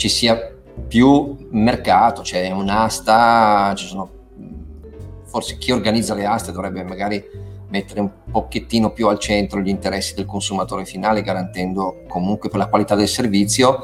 ci 0.00 0.08
sia 0.08 0.50
più 0.88 1.36
mercato, 1.50 2.22
c'è 2.22 2.46
cioè 2.46 2.52
un'asta, 2.52 3.74
ci 3.76 3.86
sono, 3.86 4.08
forse 5.26 5.58
chi 5.58 5.72
organizza 5.72 6.14
le 6.14 6.24
aste 6.24 6.52
dovrebbe 6.52 6.82
magari 6.82 7.22
mettere 7.68 8.00
un 8.00 8.08
pochettino 8.32 8.92
più 8.92 9.08
al 9.08 9.18
centro 9.18 9.60
gli 9.60 9.68
interessi 9.68 10.14
del 10.14 10.24
consumatore 10.24 10.86
finale, 10.86 11.20
garantendo 11.20 12.04
comunque 12.08 12.48
per 12.48 12.58
la 12.58 12.68
qualità 12.68 12.94
del 12.94 13.08
servizio. 13.08 13.78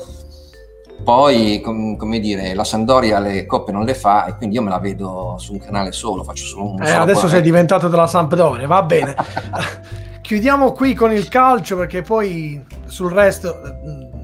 Poi, 1.04 1.60
com- 1.60 1.96
come 1.96 2.18
dire, 2.18 2.54
la 2.54 2.64
Sandoria 2.64 3.18
le 3.18 3.44
coppe 3.44 3.70
non 3.70 3.84
le 3.84 3.92
fa 3.92 4.24
e 4.24 4.36
quindi 4.36 4.56
io 4.56 4.62
me 4.62 4.70
la 4.70 4.78
vedo 4.78 5.36
su 5.38 5.52
un 5.52 5.58
canale 5.58 5.92
solo, 5.92 6.24
faccio 6.24 6.46
solo 6.46 6.70
un... 6.70 6.82
Eh, 6.82 6.92
adesso 6.92 7.28
sei 7.28 7.42
diventato 7.42 7.88
della 7.88 8.06
Sampdoria, 8.06 8.66
va 8.66 8.82
bene. 8.82 9.14
Chiudiamo 10.22 10.72
qui 10.72 10.94
con 10.94 11.12
il 11.12 11.28
calcio 11.28 11.76
perché 11.76 12.00
poi 12.00 12.64
sul 12.86 13.12
resto 13.12 13.60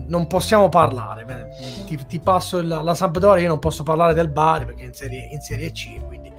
non 0.07 0.27
possiamo 0.27 0.69
parlare. 0.69 1.25
Ti, 1.87 2.07
ti 2.07 2.19
passo 2.21 2.59
il, 2.59 2.69
la 2.69 2.95
Sampdoria, 2.95 3.43
io 3.43 3.49
non 3.49 3.59
posso 3.59 3.83
parlare 3.83 4.15
del 4.15 4.29
Bari 4.29 4.65
perché 4.65 4.85
in 4.85 4.95
serie, 4.95 5.29
in 5.31 5.41
serie 5.41 5.71
C, 5.73 6.01
quindi 6.07 6.33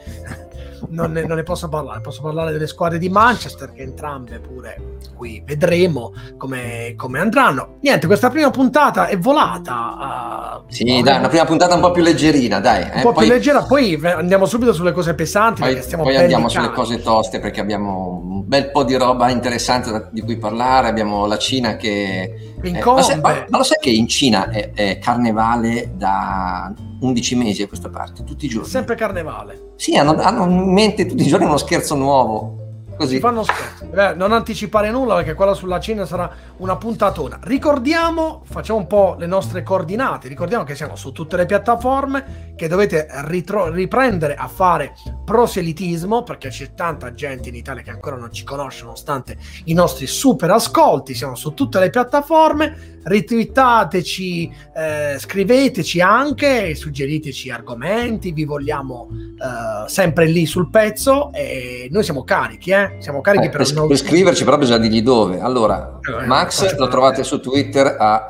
non 0.89 1.11
ne, 1.11 1.25
non 1.25 1.37
ne, 1.37 1.43
posso 1.43 1.69
parlare. 1.69 2.01
Posso 2.01 2.21
parlare 2.21 2.51
delle 2.51 2.67
squadre 2.67 2.97
di 2.97 3.09
Manchester, 3.09 3.71
che 3.71 3.81
entrambe 3.81 4.39
pure 4.39 4.97
qui 5.15 5.41
vedremo 5.45 6.13
come, 6.37 6.93
come 6.95 7.19
andranno. 7.19 7.77
Niente, 7.81 8.07
questa 8.07 8.29
prima 8.29 8.49
puntata 8.49 9.07
è 9.07 9.17
volata. 9.17 10.61
Uh, 10.65 10.71
sì, 10.71 11.01
dai, 11.01 11.19
una 11.19 11.27
prima 11.27 11.45
puntata 11.45 11.75
un 11.75 11.81
po' 11.81 11.91
più 11.91 12.03
leggerina, 12.03 12.59
dai. 12.59 12.83
Eh, 12.83 12.95
un 12.95 13.01
po' 13.01 13.11
poi, 13.11 13.25
più 13.25 13.33
leggera, 13.33 13.63
poi 13.63 13.99
andiamo 14.03 14.45
subito 14.45 14.73
sulle 14.73 14.91
cose 14.91 15.13
pesanti. 15.13 15.61
Poi, 15.61 15.81
poi 15.97 16.15
andiamo 16.15 16.49
sulle 16.49 16.71
cose 16.71 17.01
toste 17.01 17.39
perché 17.39 17.61
abbiamo 17.61 18.21
un 18.23 18.47
bel 18.47 18.71
po' 18.71 18.83
di 18.83 18.95
roba 18.95 19.29
interessante 19.29 20.09
di 20.11 20.21
cui 20.21 20.37
parlare. 20.37 20.87
Abbiamo 20.87 21.25
la 21.25 21.37
Cina 21.37 21.75
che... 21.75 22.51
Eh, 22.61 22.83
ma, 22.83 23.01
sai, 23.01 23.19
ma, 23.19 23.45
ma, 23.49 23.57
lo 23.57 23.63
sai 23.63 23.77
che 23.79 23.89
in 23.89 24.07
Cina 24.07 24.49
è, 24.49 24.71
è 24.73 24.99
carnevale 24.99 25.91
da 25.95 26.71
11 27.03 27.35
mesi 27.35 27.61
a 27.63 27.67
questa 27.67 27.89
parte, 27.89 28.23
tutti 28.23 28.45
i 28.45 28.49
giorni. 28.49 28.69
Sempre 28.69 28.95
carnevale. 28.95 29.73
Sì, 29.75 29.95
hanno, 29.95 30.13
hanno 30.21 30.45
in 30.45 30.71
mente 30.71 31.05
tutti 31.05 31.23
i 31.23 31.27
giorni 31.27 31.45
uno 31.45 31.57
scherzo 31.57 31.95
nuovo. 31.95 32.61
Così. 32.95 33.15
Si 33.15 33.19
fanno 33.19 33.43
scherzi. 33.43 33.85
Beh, 33.87 34.13
non 34.13 34.31
anticipare 34.31 34.89
nulla 34.91 35.15
perché 35.15 35.33
quella 35.33 35.53
sulla 35.53 35.79
Cina 35.79 36.05
sarà 36.05 36.31
una 36.63 36.77
puntatona. 36.77 37.39
Ricordiamo, 37.43 38.41
facciamo 38.45 38.79
un 38.79 38.87
po' 38.87 39.15
le 39.19 39.25
nostre 39.25 39.63
coordinate. 39.63 40.29
Ricordiamo 40.29 40.63
che 40.63 40.75
siamo 40.75 40.95
su 40.95 41.11
tutte 41.11 41.35
le 41.35 41.45
piattaforme, 41.45 42.53
che 42.55 42.69
dovete 42.69 43.05
ritro- 43.25 43.69
riprendere 43.69 44.35
a 44.35 44.47
fare 44.47 44.93
proselitismo 45.25 46.23
perché 46.23 46.47
c'è 46.47 46.73
tanta 46.73 47.13
gente 47.13 47.49
in 47.49 47.55
Italia 47.55 47.81
che 47.81 47.89
ancora 47.89 48.15
non 48.15 48.31
ci 48.31 48.45
conosce 48.45 48.83
nonostante 48.83 49.37
i 49.65 49.73
nostri 49.73 50.07
super 50.07 50.51
ascolti. 50.51 51.13
Siamo 51.13 51.35
su 51.35 51.53
tutte 51.53 51.79
le 51.79 51.89
piattaforme 51.89 52.93
ritwittateci, 53.03 54.53
eh, 54.73 55.17
scriveteci 55.19 55.99
anche, 55.99 56.73
suggeriteci 56.73 57.49
argomenti, 57.49 58.31
vi 58.31 58.45
vogliamo 58.45 59.09
eh, 59.11 59.89
sempre 59.89 60.25
lì 60.25 60.45
sul 60.45 60.69
pezzo 60.69 61.31
e 61.33 61.89
noi 61.91 62.03
siamo 62.03 62.23
carichi, 62.23 62.71
eh? 62.71 62.95
Siamo 62.99 63.21
carichi 63.21 63.47
eh, 63.47 63.49
per, 63.49 63.71
per, 63.73 63.87
per 63.87 63.97
scriverci 63.97 64.43
però 64.43 64.57
bisogna 64.57 64.77
dirgli 64.77 65.01
dove. 65.01 65.39
Allora, 65.39 65.99
eh, 65.99 66.25
Max 66.61 66.77
lo 66.77 66.87
trovate 66.87 67.23
su 67.23 67.39
Twitter 67.39 67.95
a 67.99 68.27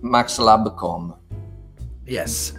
maxlab.com. 0.00 1.16
Yes. 2.04 2.52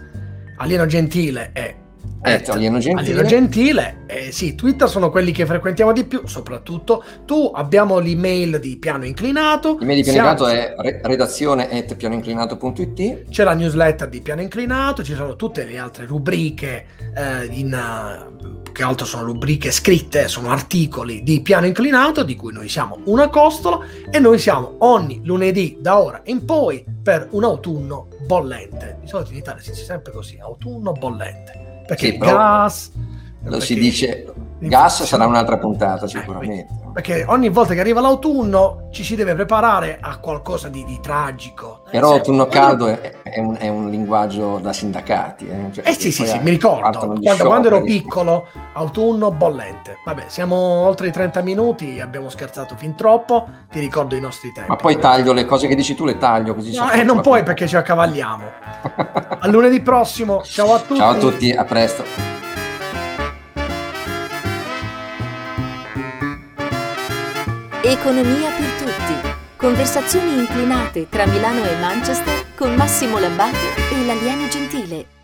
Alieno 0.58 0.86
Gentile 0.86 1.50
è 1.52 1.79
eh, 2.22 2.42
Alieno 2.48 2.78
Gentile. 2.78 3.00
Alieno 3.00 3.28
Gentile. 3.28 4.04
Eh, 4.06 4.32
sì, 4.32 4.54
Twitter 4.54 4.88
sono 4.88 5.10
quelli 5.10 5.32
che 5.32 5.46
frequentiamo 5.46 5.92
di 5.92 6.04
più, 6.04 6.26
soprattutto 6.26 7.02
tu. 7.24 7.50
Abbiamo 7.54 7.98
l'email 7.98 8.58
di 8.58 8.76
Piano 8.76 9.06
Inclinato. 9.06 9.76
L'email 9.78 10.02
di 10.02 10.10
Piano 10.10 10.28
Inclinato 10.28 10.46
è 10.48 11.00
redazione 11.02 11.70
at 11.70 11.94
pianoinclinato.it. 11.94 13.28
C'è 13.30 13.44
la 13.44 13.54
newsletter 13.54 14.08
di 14.08 14.20
Piano 14.20 14.42
Inclinato, 14.42 15.02
ci 15.02 15.14
sono 15.14 15.34
tutte 15.36 15.64
le 15.64 15.78
altre 15.78 16.04
rubriche, 16.04 16.86
eh, 17.14 17.46
in, 17.50 17.72
uh, 17.72 18.70
che 18.72 18.82
altro 18.82 19.06
sono 19.06 19.24
rubriche 19.24 19.70
scritte, 19.70 20.28
sono 20.28 20.50
articoli 20.50 21.22
di 21.22 21.40
Piano 21.40 21.66
Inclinato, 21.66 22.22
di 22.22 22.36
cui 22.36 22.52
noi 22.52 22.68
siamo 22.68 22.98
una 23.04 23.28
costola, 23.28 23.78
e 24.10 24.18
noi 24.18 24.38
siamo 24.38 24.74
ogni 24.80 25.22
lunedì 25.24 25.78
da 25.80 25.98
ora 25.98 26.20
in 26.24 26.44
poi 26.44 26.84
per 27.02 27.28
un 27.30 27.44
autunno 27.44 28.08
bollente. 28.26 28.98
Di 29.00 29.08
solito 29.08 29.30
in 29.32 29.38
Italia 29.38 29.62
si 29.62 29.70
dice 29.70 29.84
sempre 29.84 30.12
così, 30.12 30.38
autunno 30.38 30.92
bollente 30.92 31.69
perché 31.90 32.12
sì, 32.12 32.18
gas... 32.18 32.92
Lo 33.42 33.50
perché... 33.50 33.64
si 33.66 33.74
dice 33.74 34.32
gas 34.68 35.04
sarà 35.04 35.26
un'altra 35.26 35.58
puntata 35.58 36.04
eh, 36.04 36.08
sicuramente. 36.08 36.72
Eh, 36.72 36.90
perché 36.92 37.24
ogni 37.26 37.48
volta 37.48 37.74
che 37.74 37.80
arriva 37.80 38.00
l'autunno 38.00 38.88
ci 38.90 39.04
si 39.04 39.14
deve 39.14 39.34
preparare 39.34 39.98
a 40.00 40.18
qualcosa 40.18 40.68
di, 40.68 40.84
di 40.84 40.98
tragico. 41.00 41.82
Però 41.90 42.12
autunno 42.12 42.46
caldo 42.46 42.86
è, 42.86 43.20
è, 43.22 43.38
un, 43.38 43.56
è, 43.58 43.68
un, 43.68 43.88
linguaggio 43.90 44.58
da 44.58 44.72
sindacati. 44.72 45.48
Eh, 45.48 45.72
cioè, 45.72 45.88
eh 45.88 45.92
sì, 45.92 46.12
sì, 46.12 46.26
sì, 46.26 46.38
mi 46.38 46.50
ricordo. 46.50 46.98
Quando, 46.98 47.44
quando, 47.44 47.68
ero 47.68 47.82
piccolo, 47.82 48.46
autunno 48.74 49.30
bollente. 49.30 49.98
Vabbè, 50.04 50.24
siamo 50.26 50.56
oltre 50.56 51.08
i 51.08 51.12
30 51.12 51.42
minuti, 51.42 52.00
abbiamo 52.00 52.28
scherzato 52.28 52.74
fin 52.76 52.94
troppo, 52.94 53.48
ti 53.70 53.80
ricordo 53.80 54.14
i 54.14 54.20
nostri 54.20 54.52
tempi. 54.52 54.70
Ma 54.70 54.76
poi 54.76 54.98
taglio 54.98 55.32
le 55.32 55.46
cose 55.46 55.68
che 55.68 55.74
dici 55.74 55.94
tu, 55.94 56.04
le 56.04 56.18
taglio 56.18 56.54
così. 56.54 56.76
No, 56.76 56.90
eh, 56.90 57.02
non 57.02 57.20
puoi 57.20 57.42
perché 57.42 57.66
ci 57.66 57.76
accavalliamo. 57.76 58.44
a 59.40 59.48
lunedì 59.48 59.80
prossimo, 59.80 60.42
ciao 60.42 60.74
a 60.74 60.78
tutti. 60.78 60.96
Ciao 60.96 61.10
a 61.10 61.16
tutti, 61.16 61.50
a 61.52 61.64
presto. 61.64 62.04
Economia 67.82 68.50
per 68.50 68.68
tutti. 68.72 69.28
Conversazioni 69.56 70.38
inclinate 70.38 71.08
tra 71.08 71.24
Milano 71.24 71.64
e 71.64 71.76
Manchester 71.80 72.54
con 72.54 72.74
Massimo 72.74 73.18
Labbate 73.18 73.56
e 73.90 74.04
l'alieno 74.04 74.48
gentile. 74.48 75.18